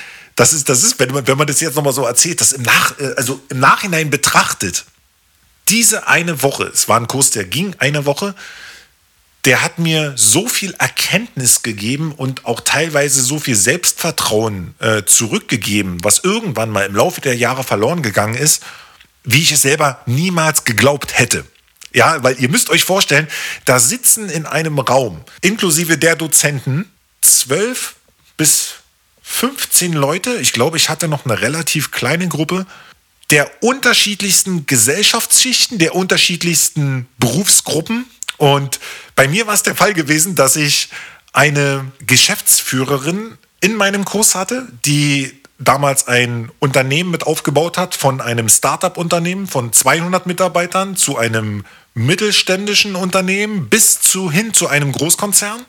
das 0.41 0.55
ist, 0.55 0.71
das 0.71 0.83
ist 0.83 0.99
wenn, 0.99 1.13
man, 1.13 1.27
wenn 1.27 1.37
man 1.37 1.47
das 1.47 1.61
jetzt 1.61 1.77
nochmal 1.77 1.93
so 1.93 2.07
erzählt, 2.07 2.41
das 2.41 2.53
im, 2.53 2.63
Nach, 2.63 2.99
äh, 2.99 3.13
also 3.19 3.43
im 3.51 3.61
Nachhinein 3.61 4.09
betrachtet, 4.09 4.87
diese 5.69 6.09
eine 6.09 6.43
Woche, 6.43 6.65
es 6.65 6.89
war 6.89 6.99
ein 6.99 7.07
Kurs, 7.07 7.31
der 7.31 7.45
ging 7.45 7.77
eine 7.79 8.07
Woche, 8.07 8.35
der 9.45 9.63
hat 9.63 9.79
mir 9.79 10.15
so 10.17 10.49
viel 10.49 10.73
Erkenntnis 10.79 11.63
gegeben 11.63 12.13
und 12.13 12.47
auch 12.47 12.61
teilweise 12.61 13.21
so 13.21 13.39
viel 13.39 13.55
Selbstvertrauen 13.55 14.75
äh, 14.79 15.03
zurückgegeben, 15.05 16.03
was 16.05 16.21
irgendwann 16.21 16.71
mal 16.71 16.87
im 16.87 16.97
Laufe 16.97 17.21
der 17.21 17.37
Jahre 17.37 17.63
verloren 17.63 18.03
gegangen 18.03 18.35
ist, 18.35 18.63
wie 19.25 19.43
ich 19.43 19.53
es 19.53 19.61
selber 19.61 20.01
niemals 20.07 20.65
geglaubt 20.65 21.19
hätte. 21.19 21.45
Ja, 21.93 22.23
weil 22.23 22.41
ihr 22.41 22.49
müsst 22.49 22.71
euch 22.71 22.85
vorstellen, 22.85 23.29
da 23.67 23.79
sitzen 23.79 24.31
in 24.31 24.47
einem 24.47 24.79
Raum, 24.79 25.21
inklusive 25.43 25.99
der 25.99 26.17
Dozenten, 26.17 26.91
zwölf 27.21 27.97
bis 28.39 28.80
15 29.31 29.93
Leute. 29.93 30.35
Ich 30.35 30.53
glaube, 30.53 30.77
ich 30.77 30.91
hatte 30.91 31.09
noch 31.09 31.25
eine 31.25 31.41
relativ 31.41 31.93
kleine 31.93 32.29
Gruppe 32.29 32.67
der 33.31 33.49
unterschiedlichsten 33.63 34.67
Gesellschaftsschichten, 34.67 35.79
der 35.79 35.95
unterschiedlichsten 35.95 37.07
Berufsgruppen. 37.19 38.07
Und 38.37 38.81
bei 39.15 39.29
mir 39.29 39.47
war 39.47 39.55
es 39.55 39.63
der 39.63 39.77
Fall 39.77 39.95
gewesen, 39.95 40.35
dass 40.35 40.57
ich 40.57 40.91
eine 41.33 41.91
Geschäftsführerin 42.05 43.39
in 43.61 43.77
meinem 43.77 44.05
Kurs 44.05 44.35
hatte, 44.35 44.67
die 44.85 45.33
damals 45.59 46.09
ein 46.09 46.51
Unternehmen 46.59 47.13
mit 47.13 47.25
aufgebaut 47.25 47.79
hat, 47.79 47.95
von 47.95 48.21
einem 48.21 48.49
Startup-Unternehmen 48.49 49.47
von 49.47 49.73
200 49.73 50.27
Mitarbeitern 50.27 50.97
zu 50.97 51.17
einem 51.17 51.65
mittelständischen 51.95 52.95
Unternehmen 52.95 53.69
bis 53.69 54.01
zu, 54.01 54.31
hin 54.31 54.55
zu 54.55 54.69
einem 54.69 54.93
Großkonzern. 54.93 55.65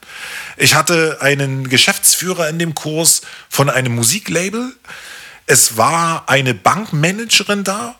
Ich 0.57 0.75
hatte 0.75 1.17
einen 1.21 1.69
Geschäftsführer 1.69 2.47
in 2.49 2.59
dem 2.59 2.75
Kurs 2.75 3.21
von 3.49 3.69
einem 3.69 3.95
Musiklabel. 3.95 4.73
Es 5.47 5.77
war 5.77 6.29
eine 6.29 6.53
Bankmanagerin 6.53 7.63
da. 7.63 7.95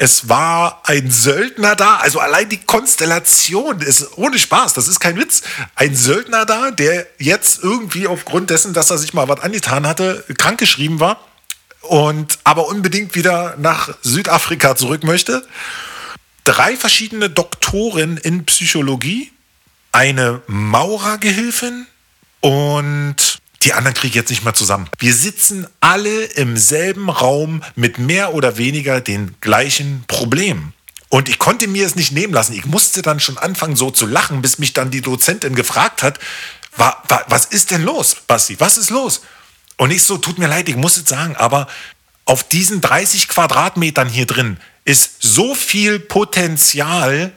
Es 0.00 0.28
war 0.28 0.82
ein 0.84 1.10
Söldner 1.10 1.74
da. 1.74 1.96
Also 1.96 2.20
allein 2.20 2.48
die 2.48 2.58
Konstellation 2.58 3.80
ist 3.80 4.16
ohne 4.16 4.38
Spaß. 4.38 4.74
Das 4.74 4.86
ist 4.86 5.00
kein 5.00 5.16
Witz. 5.16 5.42
Ein 5.74 5.96
Söldner 5.96 6.46
da, 6.46 6.70
der 6.70 7.06
jetzt 7.18 7.64
irgendwie 7.64 8.06
aufgrund 8.06 8.50
dessen, 8.50 8.72
dass 8.72 8.90
er 8.90 8.98
sich 8.98 9.12
mal 9.12 9.28
was 9.28 9.40
angetan 9.40 9.88
hatte, 9.88 10.24
krankgeschrieben 10.38 11.00
war 11.00 11.20
und 11.80 12.38
aber 12.44 12.68
unbedingt 12.68 13.16
wieder 13.16 13.56
nach 13.58 13.90
Südafrika 14.02 14.76
zurück 14.76 15.02
möchte 15.02 15.42
drei 16.48 16.76
verschiedene 16.76 17.28
Doktoren 17.28 18.16
in 18.16 18.46
Psychologie, 18.46 19.30
eine 19.92 20.40
Maurergehilfin 20.46 21.86
und 22.40 23.42
die 23.62 23.74
anderen 23.74 23.94
kriege 23.94 24.08
ich 24.08 24.14
jetzt 24.14 24.30
nicht 24.30 24.44
mehr 24.44 24.54
zusammen. 24.54 24.88
Wir 24.98 25.12
sitzen 25.12 25.66
alle 25.80 26.24
im 26.24 26.56
selben 26.56 27.10
Raum 27.10 27.62
mit 27.76 27.98
mehr 27.98 28.32
oder 28.32 28.56
weniger 28.56 29.02
den 29.02 29.36
gleichen 29.42 30.04
Problemen. 30.06 30.72
Und 31.10 31.28
ich 31.28 31.38
konnte 31.38 31.68
mir 31.68 31.84
es 31.84 31.96
nicht 31.96 32.12
nehmen 32.12 32.32
lassen. 32.32 32.54
Ich 32.54 32.64
musste 32.64 33.02
dann 33.02 33.20
schon 33.20 33.36
anfangen, 33.36 33.76
so 33.76 33.90
zu 33.90 34.06
lachen, 34.06 34.40
bis 34.40 34.58
mich 34.58 34.72
dann 34.72 34.90
die 34.90 35.02
Dozentin 35.02 35.54
gefragt 35.54 36.02
hat, 36.02 36.18
was 36.76 37.44
ist 37.44 37.72
denn 37.72 37.82
los, 37.82 38.16
Basti? 38.26 38.58
Was 38.58 38.78
ist 38.78 38.88
los? 38.88 39.20
Und 39.76 39.90
ich 39.90 40.02
so, 40.02 40.16
tut 40.16 40.38
mir 40.38 40.48
leid, 40.48 40.68
ich 40.68 40.76
muss 40.76 40.96
es 40.96 41.08
sagen, 41.08 41.36
aber 41.36 41.68
auf 42.24 42.44
diesen 42.44 42.80
30 42.80 43.28
Quadratmetern 43.28 44.08
hier 44.08 44.26
drin 44.26 44.58
ist 44.88 45.16
so 45.20 45.54
viel 45.54 46.00
Potenzial, 46.00 47.32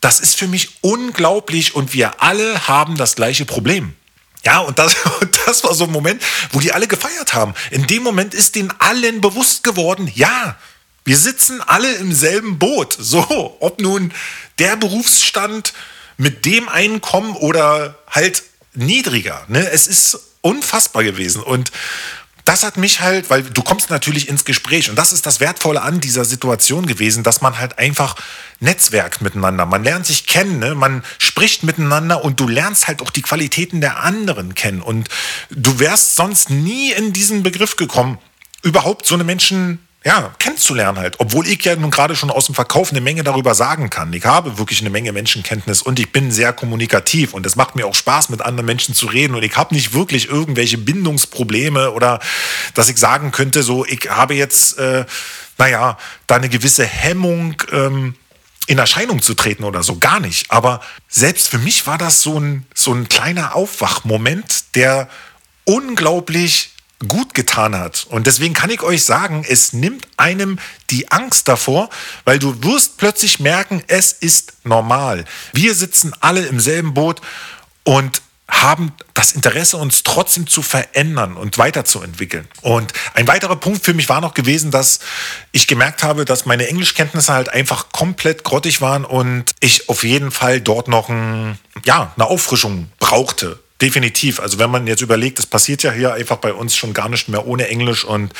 das 0.00 0.20
ist 0.20 0.36
für 0.36 0.46
mich 0.46 0.78
unglaublich 0.82 1.74
und 1.74 1.94
wir 1.94 2.22
alle 2.22 2.68
haben 2.68 2.96
das 2.96 3.16
gleiche 3.16 3.44
Problem. 3.44 3.96
Ja, 4.44 4.60
und 4.60 4.78
das, 4.78 4.94
und 5.20 5.36
das 5.44 5.64
war 5.64 5.74
so 5.74 5.84
ein 5.84 5.90
Moment, 5.90 6.22
wo 6.52 6.60
die 6.60 6.70
alle 6.72 6.86
gefeiert 6.86 7.34
haben. 7.34 7.54
In 7.72 7.88
dem 7.88 8.04
Moment 8.04 8.34
ist 8.34 8.54
den 8.54 8.72
allen 8.78 9.20
bewusst 9.20 9.64
geworden, 9.64 10.10
ja, 10.14 10.56
wir 11.04 11.16
sitzen 11.16 11.60
alle 11.60 11.92
im 11.94 12.12
selben 12.14 12.60
Boot. 12.60 12.96
So, 12.96 13.56
ob 13.58 13.80
nun 13.80 14.12
der 14.60 14.76
Berufsstand 14.76 15.72
mit 16.16 16.44
dem 16.44 16.68
Einkommen 16.68 17.34
oder 17.34 17.98
halt 18.08 18.44
niedriger. 18.74 19.44
Ne? 19.48 19.68
Es 19.72 19.88
ist 19.88 20.18
unfassbar 20.40 21.02
gewesen. 21.02 21.42
Und 21.42 21.72
das 22.44 22.64
hat 22.64 22.76
mich 22.76 23.00
halt, 23.00 23.30
weil 23.30 23.42
du 23.42 23.62
kommst 23.62 23.90
natürlich 23.90 24.28
ins 24.28 24.44
Gespräch 24.44 24.90
und 24.90 24.96
das 24.96 25.12
ist 25.12 25.26
das 25.26 25.38
Wertvolle 25.38 25.82
an 25.82 26.00
dieser 26.00 26.24
Situation 26.24 26.86
gewesen, 26.86 27.22
dass 27.22 27.40
man 27.40 27.58
halt 27.58 27.78
einfach 27.78 28.16
netzwerkt 28.58 29.22
miteinander. 29.22 29.64
Man 29.66 29.84
lernt 29.84 30.06
sich 30.06 30.26
kennen, 30.26 30.58
ne? 30.58 30.74
man 30.74 31.04
spricht 31.18 31.62
miteinander 31.62 32.24
und 32.24 32.40
du 32.40 32.48
lernst 32.48 32.88
halt 32.88 33.00
auch 33.02 33.10
die 33.10 33.22
Qualitäten 33.22 33.80
der 33.80 34.02
anderen 34.02 34.54
kennen. 34.54 34.82
Und 34.82 35.08
du 35.50 35.78
wärst 35.78 36.16
sonst 36.16 36.50
nie 36.50 36.92
in 36.92 37.12
diesen 37.12 37.42
Begriff 37.42 37.76
gekommen, 37.76 38.18
überhaupt 38.62 39.06
so 39.06 39.14
eine 39.14 39.24
Menschen 39.24 39.78
ja, 40.04 40.34
kennenzulernen 40.38 40.98
halt. 40.98 41.20
Obwohl 41.20 41.46
ich 41.46 41.64
ja 41.64 41.76
nun 41.76 41.90
gerade 41.90 42.16
schon 42.16 42.30
aus 42.30 42.46
dem 42.46 42.54
Verkauf 42.54 42.90
eine 42.90 43.00
Menge 43.00 43.22
darüber 43.22 43.54
sagen 43.54 43.88
kann. 43.88 44.12
Ich 44.12 44.24
habe 44.24 44.58
wirklich 44.58 44.80
eine 44.80 44.90
Menge 44.90 45.12
Menschenkenntnis 45.12 45.82
und 45.82 46.00
ich 46.00 46.10
bin 46.10 46.32
sehr 46.32 46.52
kommunikativ 46.52 47.34
und 47.34 47.46
es 47.46 47.54
macht 47.54 47.76
mir 47.76 47.86
auch 47.86 47.94
Spaß, 47.94 48.28
mit 48.28 48.42
anderen 48.42 48.66
Menschen 48.66 48.94
zu 48.94 49.06
reden 49.06 49.34
und 49.34 49.42
ich 49.42 49.56
habe 49.56 49.74
nicht 49.74 49.92
wirklich 49.92 50.28
irgendwelche 50.28 50.78
Bindungsprobleme 50.78 51.92
oder 51.92 52.20
dass 52.74 52.88
ich 52.88 52.98
sagen 52.98 53.30
könnte, 53.30 53.62
so, 53.62 53.84
ich 53.84 54.10
habe 54.10 54.34
jetzt, 54.34 54.78
äh, 54.78 55.04
naja, 55.58 55.98
da 56.26 56.36
eine 56.36 56.48
gewisse 56.48 56.84
Hemmung, 56.84 57.62
ähm, 57.70 58.16
in 58.66 58.78
Erscheinung 58.78 59.20
zu 59.20 59.34
treten 59.34 59.64
oder 59.64 59.82
so, 59.82 59.98
gar 59.98 60.20
nicht. 60.20 60.50
Aber 60.50 60.80
selbst 61.08 61.48
für 61.48 61.58
mich 61.58 61.86
war 61.86 61.98
das 61.98 62.22
so 62.22 62.38
ein, 62.38 62.64
so 62.74 62.92
ein 62.92 63.08
kleiner 63.08 63.56
Aufwachmoment, 63.56 64.76
der 64.76 65.08
unglaublich 65.64 66.71
gut 67.08 67.34
getan 67.34 67.76
hat. 67.76 68.06
Und 68.08 68.26
deswegen 68.26 68.54
kann 68.54 68.70
ich 68.70 68.82
euch 68.82 69.04
sagen, 69.04 69.44
es 69.48 69.72
nimmt 69.72 70.06
einem 70.16 70.58
die 70.90 71.10
Angst 71.10 71.48
davor, 71.48 71.90
weil 72.24 72.38
du 72.38 72.62
wirst 72.62 72.96
plötzlich 72.96 73.40
merken, 73.40 73.82
es 73.86 74.12
ist 74.12 74.54
normal. 74.64 75.24
Wir 75.52 75.74
sitzen 75.74 76.12
alle 76.20 76.46
im 76.46 76.60
selben 76.60 76.94
Boot 76.94 77.20
und 77.84 78.22
haben 78.48 78.92
das 79.14 79.32
Interesse, 79.32 79.78
uns 79.78 80.02
trotzdem 80.02 80.46
zu 80.46 80.60
verändern 80.60 81.36
und 81.36 81.56
weiterzuentwickeln. 81.56 82.46
Und 82.60 82.92
ein 83.14 83.26
weiterer 83.26 83.56
Punkt 83.56 83.82
für 83.82 83.94
mich 83.94 84.10
war 84.10 84.20
noch 84.20 84.34
gewesen, 84.34 84.70
dass 84.70 85.00
ich 85.52 85.66
gemerkt 85.66 86.02
habe, 86.02 86.26
dass 86.26 86.44
meine 86.44 86.68
Englischkenntnisse 86.68 87.32
halt 87.32 87.48
einfach 87.48 87.92
komplett 87.92 88.44
grottig 88.44 88.82
waren 88.82 89.06
und 89.06 89.54
ich 89.60 89.88
auf 89.88 90.04
jeden 90.04 90.30
Fall 90.30 90.60
dort 90.60 90.88
noch 90.88 91.08
ein, 91.08 91.58
ja, 91.84 92.12
eine 92.16 92.26
Auffrischung 92.26 92.90
brauchte 92.98 93.61
definitiv. 93.82 94.40
Also 94.40 94.58
wenn 94.58 94.70
man 94.70 94.86
jetzt 94.86 95.02
überlegt, 95.02 95.38
es 95.40 95.46
passiert 95.46 95.82
ja 95.82 95.92
hier 95.92 96.14
einfach 96.14 96.36
bei 96.36 96.54
uns 96.54 96.76
schon 96.76 96.94
gar 96.94 97.08
nicht 97.08 97.28
mehr 97.28 97.46
ohne 97.46 97.68
Englisch 97.68 98.04
und 98.04 98.32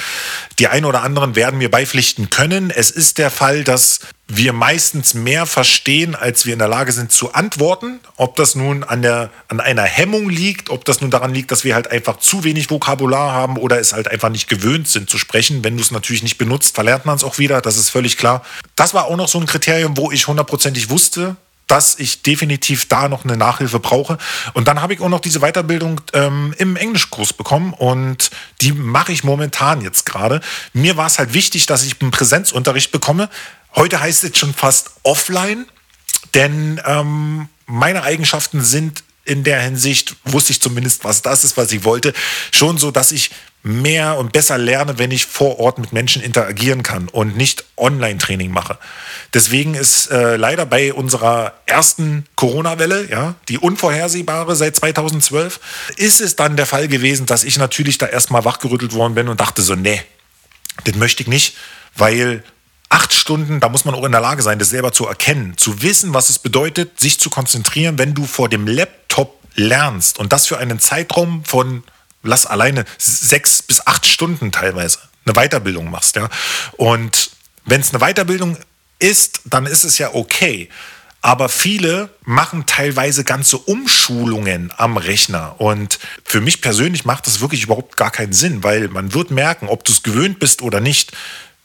die 0.59 0.69
einen 0.69 0.87
oder 0.87 1.03
anderen 1.03 1.35
werden 1.35 1.59
mir 1.59 1.71
beipflichten 1.71 2.31
können. 2.31 2.71
Es 2.71 2.91
ist 2.91 3.19
der 3.19 3.31
Fall, 3.31 3.65
dass 3.65 4.01
wir 4.29 4.53
meistens 4.53 5.13
mehr 5.15 5.45
verstehen, 5.45 6.15
als 6.15 6.47
wir 6.47 6.53
in 6.53 6.61
der 6.61 6.69
Lage 6.69 6.93
sind 6.93 7.13
zu 7.13 7.35
antworten. 7.35 8.01
Ob 8.17 8.37
das 8.37 8.55
nun 8.55 8.85
an, 8.85 9.03
der, 9.03 9.31
an 9.49 9.61
einer 9.61 9.83
Hemmung 9.83 10.31
liegt, 10.31 10.71
ob 10.71 10.85
das 10.85 11.01
nun 11.01 11.11
daran 11.11 11.35
liegt, 11.35 11.51
dass 11.51 11.65
wir 11.65 11.75
halt 11.75 11.91
einfach 11.91 12.19
zu 12.19 12.45
wenig 12.45 12.71
Vokabular 12.71 13.33
haben 13.33 13.59
oder 13.59 13.81
es 13.81 13.93
halt 13.93 14.09
einfach 14.09 14.31
nicht 14.31 14.49
gewöhnt 14.49 14.89
sind 14.89 15.11
zu 15.11 15.19
sprechen. 15.19 15.65
Wenn 15.65 15.77
du 15.77 15.83
es 15.83 15.91
natürlich 15.91 16.23
nicht 16.23 16.39
benutzt, 16.39 16.75
verlernt 16.75 17.05
man 17.05 17.17
es 17.17 17.25
auch 17.25 17.39
wieder, 17.39 17.61
das 17.61 17.77
ist 17.77 17.91
völlig 17.91 18.17
klar. 18.17 18.45
Das 18.77 18.95
war 18.95 19.07
auch 19.07 19.17
noch 19.17 19.29
so 19.29 19.39
ein 19.41 19.47
Kriterium, 19.47 19.97
wo 19.97 20.13
ich 20.13 20.29
hundertprozentig 20.29 20.89
wusste, 20.89 21.37
dass 21.73 21.99
ich 21.99 22.21
definitiv 22.21 22.87
da 22.87 23.09
noch 23.09 23.25
eine 23.25 23.39
Nachhilfe 23.39 23.81
brauche. 23.81 24.19
Und 24.53 24.69
dann 24.69 24.83
habe 24.83 24.93
ich 24.93 25.01
auch 25.01 25.09
noch 25.09 25.21
diese 25.21 25.41
Weiterbildung 25.41 26.03
ähm, 26.13 26.55
im 26.59 26.77
Englischkurs 26.77 27.33
bekommen 27.33 27.73
und 27.73 28.31
die 28.61 28.73
mache 28.73 29.11
ich 29.11 29.25
momentan 29.25 29.81
jetzt 29.81 30.05
gerade. 30.05 30.43
Mir 30.75 30.99
war 30.99 31.07
es 31.07 31.19
halt 31.19 31.33
wichtig, 31.33 31.65
dass 31.65 31.83
ich 31.83 32.03
einen 32.03 32.11
Präsenzunterricht 32.11 32.93
bekomme. 32.93 33.31
Heute 33.75 34.01
heißt 34.01 34.23
es 34.23 34.37
schon 34.37 34.53
fast 34.53 34.91
offline, 35.03 35.65
denn 36.35 36.79
ähm, 36.85 37.49
meine 37.65 38.03
Eigenschaften 38.03 38.61
sind 38.61 39.03
in 39.25 39.45
der 39.45 39.61
Hinsicht, 39.61 40.17
wusste 40.25 40.53
ich 40.53 40.61
zumindest, 40.61 41.05
was 41.05 41.23
das 41.23 41.45
ist, 41.45 41.57
was 41.57 41.71
ich 41.73 41.85
wollte, 41.85 42.13
schon 42.53 42.79
so, 42.79 42.91
dass 42.91 43.13
ich 43.13 43.31
mehr 43.63 44.19
und 44.19 44.33
besser 44.33 44.59
lerne, 44.59 44.99
wenn 44.99 45.13
ich 45.13 45.27
vor 45.27 45.61
Ort 45.61 45.79
mit 45.79 45.93
Menschen 45.93 46.21
interagieren 46.21 46.83
kann 46.83 47.09
und 47.09 47.37
nicht 47.37 47.65
Online-Training 47.77 48.51
mache. 48.51 48.79
Deswegen 49.35 49.75
ist 49.75 50.11
äh, 50.11 50.37
leider 50.37 50.67
bei 50.67 50.93
unserer 50.93 51.55
ersten 51.67 52.27
Corona-Welle, 52.35 53.09
ja, 53.09 53.37
die 53.49 53.59
unvorhersehbare 53.59 54.57
seit 54.57 54.75
2012, 54.77 55.61
ist 55.97 56.21
es 56.21 56.35
dann 56.35 56.57
der 56.57 56.67
Fall 56.67 56.89
gewesen, 56.89 57.27
dass 57.27 57.45
ich 57.45 57.57
natürlich 57.57 57.99
da 57.99 58.07
erstmal 58.07 58.45
wachgerüttelt 58.45 58.95
worden 58.95 59.15
bin 59.15 59.29
und 59.29 59.41
dachte 59.41 59.63
so, 59.63 59.77
nee, 59.77 60.03
das 60.85 60.97
möchte 60.97 61.23
ich 61.23 61.29
nicht, 61.29 61.57
weil 61.95 62.43
acht 62.93 63.15
Stunden, 63.15 63.59
da 63.59 63.71
muss 63.71 63.85
man 63.85 63.95
auch 63.95 64.05
in 64.05 64.13
der 64.13 64.21
Lage 64.21 64.43
sein, 64.43 64.59
das 64.59 64.71
selber 64.71 64.93
zu 64.93 65.07
erkennen, 65.07 65.57
zu 65.57 65.83
wissen, 65.83 66.13
was 66.13 66.29
es 66.29 66.39
bedeutet, 66.39 67.01
sich 67.01 67.19
zu 67.19 67.31
konzentrieren, 67.31 67.99
wenn 67.99 68.15
du 68.15 68.27
vor 68.27 68.51
dem 68.51 68.67
Laptop 68.67 69.41
lernst 69.55 70.19
und 70.19 70.33
das 70.33 70.47
für 70.47 70.59
einen 70.59 70.79
Zeitraum 70.79 71.45
von 71.45 71.85
lass 72.23 72.47
alleine 72.47 72.85
sechs 72.99 73.63
bis 73.63 73.87
acht 73.87 74.07
Stunden 74.07 74.53
teilweise 74.53 74.99
eine 75.25 75.35
Weiterbildung 75.35 75.91
machst, 75.91 76.17
ja. 76.17 76.29
Und 76.73 77.31
wenn 77.65 77.81
es 77.81 77.95
eine 77.95 78.05
Weiterbildung 78.05 78.59
ist, 78.99 79.41
dann 79.47 79.67
ist 79.67 79.85
es 79.85 79.99
ja 79.99 80.15
okay. 80.15 80.69
Aber 81.23 81.49
viele 81.49 82.11
machen 82.25 82.67
teilweise 82.67 83.25
ganze 83.25 83.57
Umschulungen 83.57 84.73
am 84.77 84.97
Rechner. 84.97 85.61
Und 85.61 86.01
für 86.25 86.41
mich 86.41 86.61
persönlich 86.61 87.05
macht 87.05 87.27
das 87.27 87.41
wirklich 87.41 87.63
überhaupt 87.63 87.97
gar 87.97 88.11
keinen 88.11 88.33
Sinn, 88.33 88.65
weil 88.65 88.89
man 88.89 89.15
wird 89.15 89.31
merken, 89.31 89.69
ob 89.69 89.85
du 89.85 89.93
es 89.93 90.03
gewöhnt 90.03 90.41
bist 90.41 90.63
oder 90.63 90.81
nicht, 90.81 91.13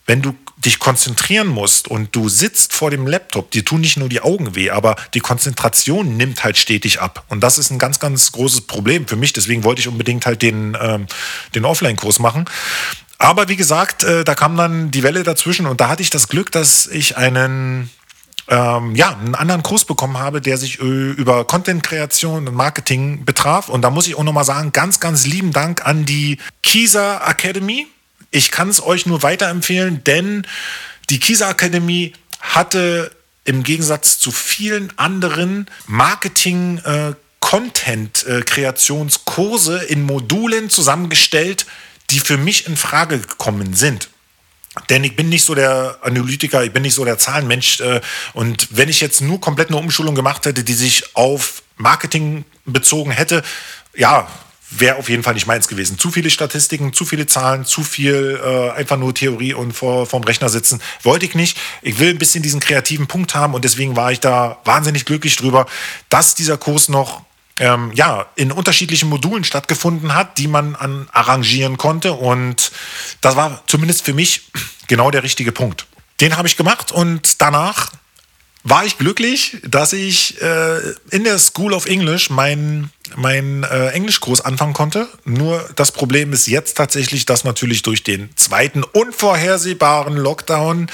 wenn 0.07 0.21
du 0.21 0.33
dich 0.57 0.79
konzentrieren 0.79 1.47
musst 1.47 1.87
und 1.87 2.15
du 2.15 2.29
sitzt 2.29 2.73
vor 2.73 2.89
dem 2.89 3.05
Laptop, 3.05 3.51
dir 3.51 3.63
tun 3.63 3.81
nicht 3.81 3.97
nur 3.97 4.09
die 4.09 4.21
Augen 4.21 4.55
weh, 4.55 4.71
aber 4.71 4.95
die 5.13 5.19
Konzentration 5.19 6.17
nimmt 6.17 6.43
halt 6.43 6.57
stetig 6.57 6.99
ab. 6.99 7.25
Und 7.27 7.41
das 7.41 7.57
ist 7.57 7.69
ein 7.69 7.77
ganz, 7.77 7.99
ganz 7.99 8.31
großes 8.31 8.61
Problem 8.61 9.07
für 9.07 9.17
mich. 9.17 9.33
Deswegen 9.33 9.63
wollte 9.63 9.81
ich 9.81 9.87
unbedingt 9.87 10.25
halt 10.25 10.41
den, 10.41 10.75
ähm, 10.81 11.05
den 11.53 11.65
Offline-Kurs 11.65 12.19
machen. 12.19 12.45
Aber 13.19 13.49
wie 13.49 13.55
gesagt, 13.55 14.03
äh, 14.03 14.23
da 14.23 14.33
kam 14.33 14.57
dann 14.57 14.89
die 14.89 15.03
Welle 15.03 15.23
dazwischen 15.23 15.67
und 15.67 15.81
da 15.81 15.89
hatte 15.89 16.01
ich 16.01 16.09
das 16.09 16.27
Glück, 16.27 16.51
dass 16.51 16.87
ich 16.87 17.17
einen 17.17 17.89
ähm, 18.49 18.95
ja, 18.95 19.09
einen 19.17 19.35
anderen 19.35 19.61
Kurs 19.61 19.83
bekommen 19.83 20.17
habe, 20.17 20.39
der 20.39 20.57
sich 20.57 20.79
äh, 20.79 20.83
über 20.83 21.45
Content-Kreation 21.45 22.47
und 22.47 22.55
Marketing 22.55 23.25
betraf. 23.25 23.67
Und 23.67 23.81
da 23.81 23.89
muss 23.89 24.07
ich 24.07 24.15
auch 24.15 24.23
nochmal 24.23 24.45
sagen, 24.45 24.71
ganz, 24.71 25.01
ganz 25.01 25.25
lieben 25.25 25.51
Dank 25.51 25.85
an 25.85 26.05
die 26.05 26.37
Kisa 26.63 27.29
Academy. 27.29 27.87
Ich 28.31 28.51
kann 28.51 28.69
es 28.69 28.83
euch 28.83 29.05
nur 29.05 29.23
weiterempfehlen, 29.23 30.03
denn 30.03 30.45
die 31.09 31.19
Kisa 31.19 31.49
Akademie 31.49 32.13
hatte 32.39 33.11
im 33.45 33.63
Gegensatz 33.63 34.19
zu 34.19 34.31
vielen 34.31 34.91
anderen 34.97 35.67
Marketing- 35.87 36.79
äh, 36.79 37.13
Content-Kreationskurse 37.39 39.83
in 39.83 40.03
Modulen 40.03 40.69
zusammengestellt, 40.69 41.65
die 42.09 42.19
für 42.19 42.37
mich 42.37 42.67
in 42.67 42.75
Frage 42.75 43.19
gekommen 43.19 43.73
sind. 43.73 44.09
Denn 44.89 45.05
ich 45.05 45.15
bin 45.15 45.29
nicht 45.29 45.45
so 45.45 45.55
der 45.55 45.99
Analytiker, 46.01 46.65
ich 46.65 46.73
bin 46.73 46.83
nicht 46.83 46.93
so 46.93 47.05
der 47.05 47.17
Zahlenmensch. 47.17 47.79
Äh, 47.79 48.01
und 48.33 48.67
wenn 48.71 48.89
ich 48.89 48.99
jetzt 48.99 49.21
nur 49.21 49.39
komplett 49.39 49.69
eine 49.69 49.77
Umschulung 49.77 50.13
gemacht 50.13 50.45
hätte, 50.45 50.65
die 50.65 50.73
sich 50.73 51.15
auf 51.15 51.63
Marketing 51.77 52.43
bezogen 52.65 53.11
hätte, 53.11 53.43
ja, 53.95 54.27
wäre 54.69 54.97
auf 54.97 55.09
jeden 55.09 55.23
Fall 55.23 55.33
nicht 55.33 55.47
meins 55.47 55.67
gewesen. 55.67 55.97
Zu 55.97 56.11
viele 56.11 56.29
Statistiken, 56.29 56.93
zu 56.93 57.05
viele 57.05 57.25
Zahlen, 57.25 57.65
zu 57.65 57.83
viel 57.83 58.39
äh, 58.43 58.71
einfach 58.71 58.97
nur 58.97 59.13
Theorie 59.13 59.53
und 59.53 59.73
vor 59.73 60.05
vorm 60.05 60.23
Rechner 60.23 60.49
sitzen. 60.49 60.81
Wollte 61.03 61.25
ich 61.25 61.35
nicht. 61.35 61.57
Ich 61.81 61.99
will 61.99 62.09
ein 62.09 62.17
bisschen 62.17 62.43
diesen 62.43 62.59
kreativen 62.59 63.07
Punkt 63.07 63.35
haben 63.35 63.53
und 63.53 63.63
deswegen 63.63 63.95
war 63.95 64.11
ich 64.11 64.19
da 64.19 64.59
wahnsinnig 64.65 65.05
glücklich 65.05 65.35
drüber, 65.35 65.67
dass 66.09 66.35
dieser 66.35 66.57
Kurs 66.57 66.89
noch 66.89 67.21
ähm, 67.59 67.91
ja, 67.95 68.27
in 68.35 68.51
unterschiedlichen 68.51 69.09
Modulen 69.09 69.43
stattgefunden 69.43 70.13
hat, 70.13 70.37
die 70.37 70.47
man 70.47 70.75
an 70.75 71.07
arrangieren 71.11 71.77
konnte. 71.77 72.13
Und 72.13 72.71
das 73.21 73.35
war 73.35 73.63
zumindest 73.67 74.03
für 74.03 74.13
mich 74.13 74.51
genau 74.87 75.11
der 75.11 75.23
richtige 75.23 75.51
Punkt. 75.51 75.87
Den 76.21 76.37
habe 76.37 76.47
ich 76.47 76.57
gemacht 76.57 76.91
und 76.91 77.41
danach 77.41 77.91
war 78.69 78.85
ich 78.85 78.97
glücklich, 78.97 79.57
dass 79.67 79.93
ich 79.93 80.41
äh, 80.41 80.79
in 81.11 81.23
der 81.23 81.39
School 81.39 81.73
of 81.73 81.85
English 81.85 82.29
meinen 82.29 82.91
mein, 83.15 83.63
äh, 83.63 83.87
Englischkurs 83.89 84.41
anfangen 84.41 84.73
konnte. 84.73 85.07
Nur 85.23 85.67
das 85.75 85.93
Problem 85.93 86.33
ist 86.33 86.47
jetzt 86.47 86.75
tatsächlich, 86.75 87.25
dass 87.25 87.45
natürlich 87.45 87.81
durch 87.81 88.03
den 88.03 88.29
zweiten 88.35 88.83
unvorhersehbaren 88.83 90.17
Lockdown 90.17 90.87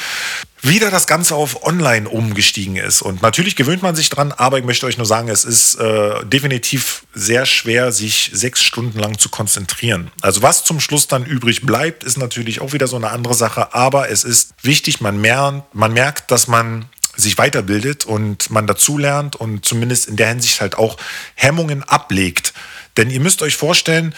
wieder 0.61 0.91
das 0.91 1.07
Ganze 1.07 1.35
auf 1.35 1.65
Online 1.65 2.07
umgestiegen 2.07 2.75
ist. 2.75 3.01
Und 3.01 3.21
natürlich 3.21 3.55
gewöhnt 3.55 3.81
man 3.81 3.95
sich 3.95 4.09
dran, 4.09 4.31
aber 4.31 4.59
ich 4.59 4.63
möchte 4.63 4.85
euch 4.85 4.97
nur 4.97 5.07
sagen, 5.07 5.27
es 5.27 5.43
ist 5.43 5.75
äh, 5.75 6.23
definitiv 6.25 7.03
sehr 7.13 7.45
schwer, 7.45 7.91
sich 7.91 8.29
sechs 8.33 8.61
Stunden 8.63 8.99
lang 8.99 9.17
zu 9.17 9.29
konzentrieren. 9.29 10.11
Also 10.21 10.41
was 10.41 10.63
zum 10.63 10.79
Schluss 10.79 11.07
dann 11.07 11.25
übrig 11.25 11.63
bleibt, 11.63 12.03
ist 12.03 12.17
natürlich 12.17 12.61
auch 12.61 12.71
wieder 12.71 12.87
so 12.87 12.95
eine 12.95 13.09
andere 13.09 13.33
Sache, 13.33 13.73
aber 13.73 14.09
es 14.09 14.23
ist 14.23 14.53
wichtig, 14.61 15.01
man 15.01 15.19
merkt, 15.19 15.73
man 15.73 15.91
merkt 15.91 16.31
dass 16.31 16.47
man 16.47 16.85
sich 17.15 17.37
weiterbildet 17.37 18.05
und 18.05 18.49
man 18.49 18.67
dazulernt 18.67 19.35
und 19.35 19.65
zumindest 19.65 20.07
in 20.07 20.15
der 20.15 20.29
Hinsicht 20.29 20.61
halt 20.61 20.77
auch 20.77 20.97
Hemmungen 21.35 21.83
ablegt. 21.83 22.53
Denn 22.97 23.09
ihr 23.09 23.19
müsst 23.19 23.41
euch 23.41 23.55
vorstellen, 23.55 24.15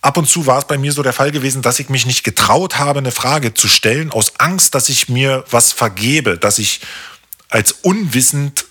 ab 0.00 0.16
und 0.16 0.28
zu 0.28 0.46
war 0.46 0.58
es 0.58 0.66
bei 0.66 0.78
mir 0.78 0.92
so 0.92 1.02
der 1.02 1.12
Fall 1.12 1.32
gewesen, 1.32 1.62
dass 1.62 1.80
ich 1.80 1.88
mich 1.88 2.06
nicht 2.06 2.24
getraut 2.24 2.78
habe, 2.78 3.00
eine 3.00 3.10
Frage 3.10 3.54
zu 3.54 3.68
stellen, 3.68 4.12
aus 4.12 4.38
Angst, 4.38 4.74
dass 4.74 4.88
ich 4.88 5.08
mir 5.08 5.44
was 5.50 5.72
vergebe, 5.72 6.38
dass 6.38 6.58
ich 6.58 6.80
als 7.48 7.72
unwissend 7.72 8.66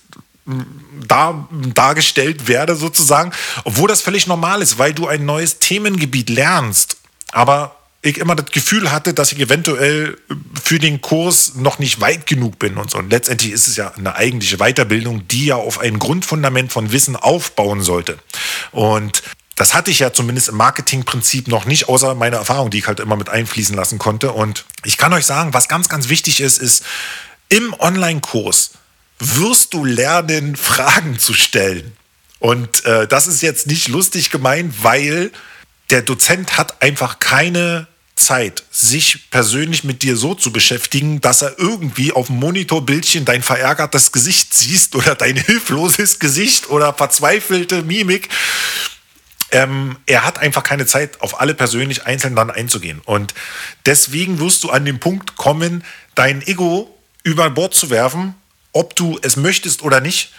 hm, 0.46 0.66
dar, 1.06 1.48
dargestellt 1.74 2.48
werde 2.48 2.76
sozusagen, 2.76 3.32
obwohl 3.64 3.88
das 3.88 4.00
völlig 4.00 4.26
normal 4.26 4.62
ist, 4.62 4.78
weil 4.78 4.94
du 4.94 5.06
ein 5.06 5.24
neues 5.24 5.58
Themengebiet 5.58 6.30
lernst. 6.30 6.96
Aber 7.32 7.76
ich 8.06 8.18
immer 8.18 8.34
das 8.34 8.50
Gefühl 8.52 8.92
hatte, 8.92 9.14
dass 9.14 9.32
ich 9.32 9.40
eventuell 9.40 10.16
für 10.62 10.78
den 10.78 11.00
Kurs 11.00 11.54
noch 11.56 11.78
nicht 11.78 12.00
weit 12.00 12.26
genug 12.26 12.58
bin 12.58 12.76
und 12.76 12.90
so. 12.90 12.98
Und 12.98 13.10
letztendlich 13.10 13.52
ist 13.52 13.68
es 13.68 13.76
ja 13.76 13.92
eine 13.92 14.14
eigentliche 14.14 14.58
Weiterbildung, 14.58 15.26
die 15.28 15.46
ja 15.46 15.56
auf 15.56 15.78
ein 15.78 15.98
Grundfundament 15.98 16.72
von 16.72 16.92
Wissen 16.92 17.16
aufbauen 17.16 17.82
sollte. 17.82 18.18
Und 18.72 19.22
das 19.56 19.74
hatte 19.74 19.90
ich 19.90 20.00
ja 20.00 20.12
zumindest 20.12 20.48
im 20.48 20.56
Marketingprinzip 20.56 21.48
noch 21.48 21.64
nicht, 21.64 21.88
außer 21.88 22.14
meine 22.14 22.36
Erfahrung, 22.36 22.70
die 22.70 22.78
ich 22.78 22.86
halt 22.86 23.00
immer 23.00 23.16
mit 23.16 23.28
einfließen 23.28 23.74
lassen 23.74 23.98
konnte. 23.98 24.32
Und 24.32 24.64
ich 24.84 24.98
kann 24.98 25.12
euch 25.12 25.24
sagen, 25.26 25.54
was 25.54 25.68
ganz, 25.68 25.88
ganz 25.88 26.08
wichtig 26.08 26.40
ist, 26.40 26.58
ist, 26.58 26.84
im 27.48 27.74
Online-Kurs 27.78 28.72
wirst 29.18 29.72
du 29.72 29.84
lernen, 29.84 30.56
Fragen 30.56 31.18
zu 31.18 31.32
stellen. 31.32 31.96
Und 32.38 32.84
äh, 32.84 33.08
das 33.08 33.26
ist 33.26 33.40
jetzt 33.40 33.66
nicht 33.66 33.88
lustig 33.88 34.30
gemeint, 34.30 34.74
weil 34.82 35.32
der 35.90 36.02
Dozent 36.02 36.58
hat 36.58 36.82
einfach 36.82 37.18
keine 37.18 37.86
Zeit, 38.16 38.64
sich 38.70 39.30
persönlich 39.30 39.84
mit 39.84 40.02
dir 40.02 40.16
so 40.16 40.34
zu 40.34 40.50
beschäftigen, 40.50 41.20
dass 41.20 41.42
er 41.42 41.58
irgendwie 41.58 42.12
auf 42.12 42.28
dem 42.28 42.36
Monitorbildchen 42.36 43.26
dein 43.26 43.42
verärgertes 43.42 44.10
Gesicht 44.10 44.54
siehst 44.54 44.96
oder 44.96 45.14
dein 45.14 45.36
hilfloses 45.36 46.18
Gesicht 46.18 46.70
oder 46.70 46.94
verzweifelte 46.94 47.82
Mimik. 47.82 48.30
Ähm, 49.52 49.98
er 50.06 50.24
hat 50.24 50.38
einfach 50.38 50.62
keine 50.62 50.86
Zeit, 50.86 51.20
auf 51.20 51.40
alle 51.40 51.54
persönlich 51.54 52.06
einzeln 52.06 52.34
dann 52.34 52.50
einzugehen. 52.50 53.00
Und 53.04 53.34
deswegen 53.84 54.40
wirst 54.40 54.64
du 54.64 54.70
an 54.70 54.84
den 54.84 54.98
Punkt 54.98 55.36
kommen, 55.36 55.84
dein 56.14 56.42
Ego 56.42 56.98
über 57.22 57.50
Bord 57.50 57.74
zu 57.74 57.90
werfen, 57.90 58.34
ob 58.72 58.96
du 58.96 59.18
es 59.22 59.36
möchtest 59.36 59.82
oder 59.82 60.00
nicht 60.00 60.32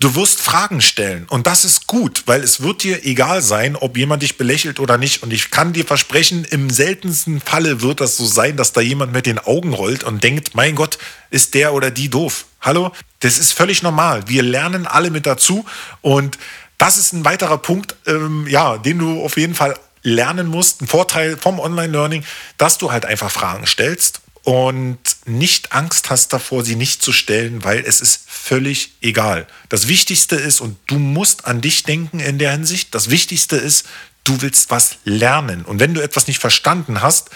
Du 0.00 0.14
wirst 0.14 0.40
Fragen 0.40 0.80
stellen 0.80 1.26
und 1.28 1.48
das 1.48 1.64
ist 1.64 1.88
gut, 1.88 2.22
weil 2.26 2.44
es 2.44 2.60
wird 2.60 2.84
dir 2.84 3.04
egal 3.04 3.42
sein, 3.42 3.74
ob 3.74 3.96
jemand 3.96 4.22
dich 4.22 4.38
belächelt 4.38 4.78
oder 4.78 4.96
nicht. 4.96 5.24
Und 5.24 5.32
ich 5.32 5.50
kann 5.50 5.72
dir 5.72 5.84
versprechen, 5.84 6.44
im 6.44 6.70
seltensten 6.70 7.40
Falle 7.40 7.82
wird 7.82 8.00
das 8.00 8.16
so 8.16 8.24
sein, 8.24 8.56
dass 8.56 8.72
da 8.72 8.80
jemand 8.80 9.12
mit 9.12 9.26
den 9.26 9.40
Augen 9.40 9.72
rollt 9.72 10.04
und 10.04 10.22
denkt, 10.22 10.54
mein 10.54 10.76
Gott, 10.76 10.98
ist 11.30 11.54
der 11.54 11.74
oder 11.74 11.90
die 11.90 12.08
doof. 12.08 12.44
Hallo? 12.60 12.92
Das 13.18 13.38
ist 13.38 13.52
völlig 13.52 13.82
normal. 13.82 14.22
Wir 14.28 14.44
lernen 14.44 14.86
alle 14.86 15.10
mit 15.10 15.26
dazu 15.26 15.64
und 16.00 16.38
das 16.78 16.96
ist 16.96 17.12
ein 17.12 17.24
weiterer 17.24 17.58
Punkt, 17.58 17.96
ähm, 18.06 18.46
ja, 18.48 18.78
den 18.78 19.00
du 19.00 19.24
auf 19.24 19.36
jeden 19.36 19.56
Fall 19.56 19.76
lernen 20.04 20.46
musst. 20.46 20.80
Ein 20.80 20.86
Vorteil 20.86 21.36
vom 21.36 21.58
Online-Learning, 21.58 22.24
dass 22.56 22.78
du 22.78 22.92
halt 22.92 23.04
einfach 23.04 23.32
Fragen 23.32 23.66
stellst 23.66 24.20
und 24.48 24.98
nicht 25.26 25.72
Angst 25.74 26.08
hast 26.08 26.32
davor, 26.32 26.64
sie 26.64 26.74
nicht 26.74 27.02
zu 27.02 27.12
stellen, 27.12 27.64
weil 27.64 27.80
es 27.80 28.00
ist 28.00 28.22
völlig 28.26 28.94
egal. 29.02 29.46
Das 29.68 29.88
Wichtigste 29.88 30.36
ist, 30.36 30.62
und 30.62 30.78
du 30.86 30.98
musst 30.98 31.44
an 31.44 31.60
dich 31.60 31.82
denken 31.82 32.18
in 32.18 32.38
der 32.38 32.52
Hinsicht, 32.52 32.94
das 32.94 33.10
Wichtigste 33.10 33.56
ist, 33.56 33.84
du 34.24 34.40
willst 34.40 34.70
was 34.70 34.96
lernen. 35.04 35.66
Und 35.66 35.80
wenn 35.80 35.92
du 35.92 36.00
etwas 36.00 36.28
nicht 36.28 36.38
verstanden 36.38 37.02
hast, 37.02 37.28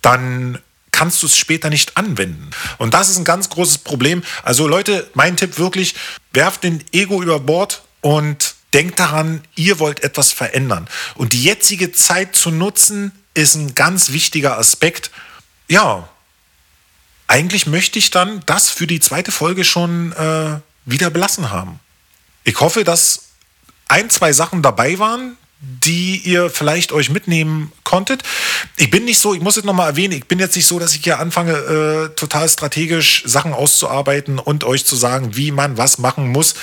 dann 0.00 0.58
kannst 0.92 1.22
du 1.22 1.26
es 1.26 1.36
später 1.36 1.68
nicht 1.68 1.98
anwenden. 1.98 2.48
Und 2.78 2.94
das 2.94 3.10
ist 3.10 3.18
ein 3.18 3.26
ganz 3.26 3.50
großes 3.50 3.76
Problem. 3.76 4.24
Also 4.42 4.66
Leute, 4.66 5.10
mein 5.12 5.36
Tipp 5.36 5.58
wirklich, 5.58 5.94
werft 6.32 6.64
den 6.64 6.82
Ego 6.90 7.22
über 7.22 7.38
Bord 7.38 7.82
und 8.00 8.54
denkt 8.72 8.98
daran, 8.98 9.42
ihr 9.56 9.78
wollt 9.78 10.02
etwas 10.02 10.32
verändern. 10.32 10.88
Und 11.16 11.34
die 11.34 11.44
jetzige 11.44 11.92
Zeit 11.92 12.34
zu 12.34 12.50
nutzen, 12.50 13.12
ist 13.34 13.56
ein 13.56 13.74
ganz 13.74 14.10
wichtiger 14.10 14.56
Aspekt. 14.56 15.10
Ja, 15.68 16.08
eigentlich 17.26 17.66
möchte 17.66 17.98
ich 17.98 18.10
dann 18.10 18.42
das 18.46 18.70
für 18.70 18.86
die 18.86 19.00
zweite 19.00 19.32
Folge 19.32 19.64
schon 19.64 20.12
äh, 20.12 20.58
wieder 20.84 21.10
belassen 21.10 21.50
haben. 21.50 21.80
Ich 22.44 22.60
hoffe, 22.60 22.84
dass 22.84 23.30
ein, 23.88 24.10
zwei 24.10 24.32
Sachen 24.32 24.62
dabei 24.62 24.98
waren, 24.98 25.36
die 25.58 26.18
ihr 26.18 26.50
vielleicht 26.50 26.92
euch 26.92 27.08
mitnehmen 27.08 27.72
konntet. 27.82 28.22
Ich 28.76 28.90
bin 28.90 29.04
nicht 29.06 29.18
so, 29.18 29.34
ich 29.34 29.40
muss 29.40 29.56
es 29.56 29.64
nochmal 29.64 29.88
erwähnen, 29.88 30.12
ich 30.12 30.26
bin 30.26 30.38
jetzt 30.38 30.54
nicht 30.54 30.66
so, 30.66 30.78
dass 30.78 30.94
ich 30.94 31.02
hier 31.02 31.18
anfange, 31.18 31.52
äh, 31.52 32.14
total 32.14 32.48
strategisch 32.48 33.22
Sachen 33.24 33.54
auszuarbeiten 33.54 34.38
und 34.38 34.64
euch 34.64 34.84
zu 34.84 34.96
sagen, 34.96 35.34
wie 35.34 35.52
man 35.52 35.78
was 35.78 35.98
machen 35.98 36.28
muss. 36.28 36.54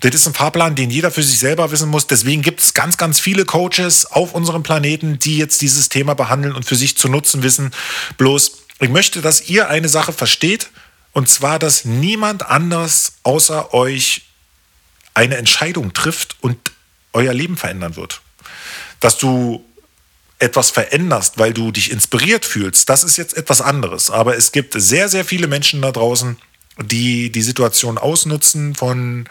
Das 0.00 0.14
ist 0.14 0.26
ein 0.26 0.32
Fahrplan, 0.32 0.74
den 0.74 0.90
jeder 0.90 1.10
für 1.10 1.22
sich 1.22 1.38
selber 1.38 1.70
wissen 1.70 1.90
muss. 1.90 2.06
Deswegen 2.06 2.40
gibt 2.40 2.60
es 2.60 2.72
ganz, 2.72 2.96
ganz 2.96 3.20
viele 3.20 3.44
Coaches 3.44 4.06
auf 4.06 4.34
unserem 4.34 4.62
Planeten, 4.62 5.18
die 5.18 5.36
jetzt 5.36 5.60
dieses 5.60 5.90
Thema 5.90 6.14
behandeln 6.14 6.54
und 6.54 6.64
für 6.64 6.76
sich 6.76 6.96
zu 6.96 7.08
nutzen 7.08 7.42
wissen. 7.42 7.70
Bloß 8.16 8.67
ich 8.80 8.88
möchte, 8.88 9.20
dass 9.20 9.48
ihr 9.48 9.68
eine 9.68 9.88
Sache 9.88 10.12
versteht, 10.12 10.70
und 11.12 11.28
zwar, 11.28 11.58
dass 11.58 11.84
niemand 11.84 12.46
anders 12.46 13.14
außer 13.22 13.74
euch 13.74 14.22
eine 15.14 15.36
Entscheidung 15.36 15.92
trifft 15.92 16.36
und 16.40 16.56
euer 17.12 17.34
Leben 17.34 17.56
verändern 17.56 17.96
wird. 17.96 18.20
Dass 19.00 19.18
du 19.18 19.64
etwas 20.38 20.70
veränderst, 20.70 21.38
weil 21.38 21.52
du 21.52 21.72
dich 21.72 21.90
inspiriert 21.90 22.44
fühlst, 22.44 22.88
das 22.88 23.02
ist 23.02 23.16
jetzt 23.16 23.36
etwas 23.36 23.60
anderes. 23.60 24.10
Aber 24.10 24.36
es 24.36 24.52
gibt 24.52 24.74
sehr, 24.80 25.08
sehr 25.08 25.24
viele 25.24 25.48
Menschen 25.48 25.82
da 25.82 25.90
draußen, 25.90 26.36
die 26.80 27.30
die 27.30 27.42
Situation 27.42 27.98
ausnutzen 27.98 28.76
von 28.76 29.28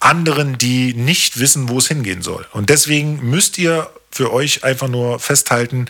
anderen, 0.00 0.56
die 0.56 0.94
nicht 0.94 1.38
wissen, 1.38 1.68
wo 1.68 1.78
es 1.78 1.88
hingehen 1.88 2.22
soll. 2.22 2.46
Und 2.52 2.70
deswegen 2.70 3.28
müsst 3.28 3.58
ihr 3.58 3.90
für 4.18 4.32
euch 4.32 4.64
einfach 4.64 4.88
nur 4.88 5.20
festhalten, 5.20 5.86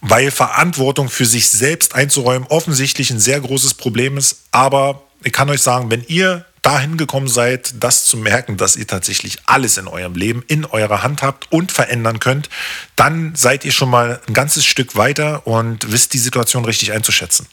weil 0.00 0.30
Verantwortung 0.30 1.10
für 1.10 1.26
sich 1.26 1.50
selbst 1.50 1.94
einzuräumen 1.94 2.48
offensichtlich 2.48 3.10
ein 3.10 3.20
sehr 3.20 3.38
großes 3.38 3.74
Problem 3.74 4.16
ist. 4.16 4.44
Aber 4.50 5.02
ich 5.22 5.34
kann 5.34 5.50
euch 5.50 5.60
sagen, 5.60 5.90
wenn 5.90 6.02
ihr 6.08 6.46
dahin 6.62 6.96
gekommen 6.96 7.28
seid, 7.28 7.74
das 7.78 8.06
zu 8.06 8.16
merken, 8.16 8.56
dass 8.56 8.76
ihr 8.76 8.86
tatsächlich 8.86 9.36
alles 9.44 9.76
in 9.76 9.88
eurem 9.88 10.14
Leben 10.14 10.42
in 10.48 10.64
eurer 10.64 11.02
Hand 11.02 11.20
habt 11.20 11.52
und 11.52 11.70
verändern 11.70 12.18
könnt, 12.18 12.48
dann 12.96 13.34
seid 13.34 13.66
ihr 13.66 13.72
schon 13.72 13.90
mal 13.90 14.22
ein 14.26 14.32
ganzes 14.32 14.64
Stück 14.64 14.96
weiter 14.96 15.46
und 15.46 15.92
wisst 15.92 16.14
die 16.14 16.18
Situation 16.18 16.64
richtig 16.64 16.92
einzuschätzen. 16.92 17.46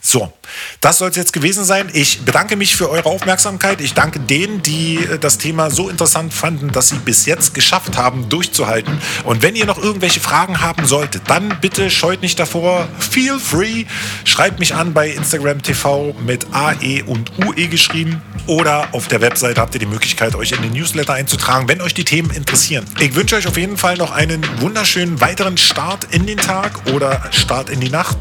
So, 0.00 0.32
das 0.80 0.98
soll 0.98 1.10
es 1.10 1.16
jetzt 1.16 1.32
gewesen 1.32 1.64
sein. 1.64 1.90
Ich 1.92 2.20
bedanke 2.20 2.54
mich 2.54 2.76
für 2.76 2.88
eure 2.88 3.06
Aufmerksamkeit. 3.06 3.80
Ich 3.80 3.94
danke 3.94 4.20
denen, 4.20 4.62
die 4.62 4.96
äh, 4.96 5.18
das 5.18 5.38
Thema 5.38 5.70
so 5.70 5.88
interessant 5.88 6.32
fanden, 6.32 6.70
dass 6.70 6.88
sie 6.88 6.96
bis 6.96 7.26
jetzt 7.26 7.52
geschafft 7.52 7.96
haben, 7.96 8.28
durchzuhalten. 8.28 8.98
Und 9.24 9.42
wenn 9.42 9.56
ihr 9.56 9.66
noch 9.66 9.78
irgendwelche 9.78 10.20
Fragen 10.20 10.60
haben 10.60 10.86
solltet, 10.86 11.22
dann 11.26 11.58
bitte 11.60 11.90
scheut 11.90 12.22
nicht 12.22 12.38
davor. 12.38 12.88
Feel 12.98 13.40
free. 13.40 13.86
Schreibt 14.24 14.60
mich 14.60 14.74
an 14.74 14.94
bei 14.94 15.08
Instagram 15.10 15.62
TV 15.62 16.14
mit 16.24 16.46
AE 16.52 17.02
und 17.04 17.32
UE 17.44 17.66
geschrieben. 17.68 18.22
Oder 18.46 18.88
auf 18.92 19.08
der 19.08 19.20
Webseite 19.20 19.60
habt 19.60 19.74
ihr 19.74 19.80
die 19.80 19.86
Möglichkeit, 19.86 20.34
euch 20.34 20.52
in 20.52 20.62
den 20.62 20.72
Newsletter 20.72 21.12
einzutragen, 21.12 21.68
wenn 21.68 21.82
euch 21.82 21.92
die 21.92 22.04
Themen 22.04 22.30
interessieren. 22.30 22.86
Ich 22.98 23.14
wünsche 23.14 23.36
euch 23.36 23.46
auf 23.46 23.58
jeden 23.58 23.76
Fall 23.76 23.98
noch 23.98 24.10
einen 24.10 24.42
wunderschönen 24.60 25.20
weiteren 25.20 25.58
Start 25.58 26.06
in 26.12 26.24
den 26.24 26.38
Tag 26.38 26.92
oder 26.94 27.20
Start 27.30 27.68
in 27.68 27.80
die 27.80 27.90
Nacht. 27.90 28.16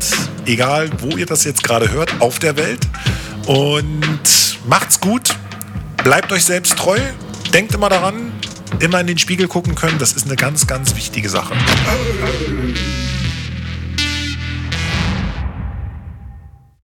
Egal, 0.46 0.90
wo 1.00 1.16
ihr 1.16 1.26
das 1.26 1.46
jetzt 1.46 1.64
gerade 1.68 1.92
hört, 1.92 2.22
auf 2.22 2.40
der 2.40 2.56
Welt. 2.58 2.80
Und 3.46 4.58
macht's 4.68 5.00
gut, 5.00 5.36
bleibt 6.04 6.32
euch 6.32 6.46
selbst 6.46 6.78
treu, 6.78 6.98
denkt 7.54 7.74
immer 7.74 7.90
daran, 7.90 8.32
immer 8.80 9.00
in 9.02 9.08
den 9.08 9.18
Spiegel 9.18 9.48
gucken 9.48 9.76
können, 9.76 10.00
das 10.00 10.14
ist 10.14 10.26
eine 10.26 10.36
ganz, 10.36 10.68
ganz 10.68 10.96
wichtige 10.96 11.30
Sache. 11.30 11.54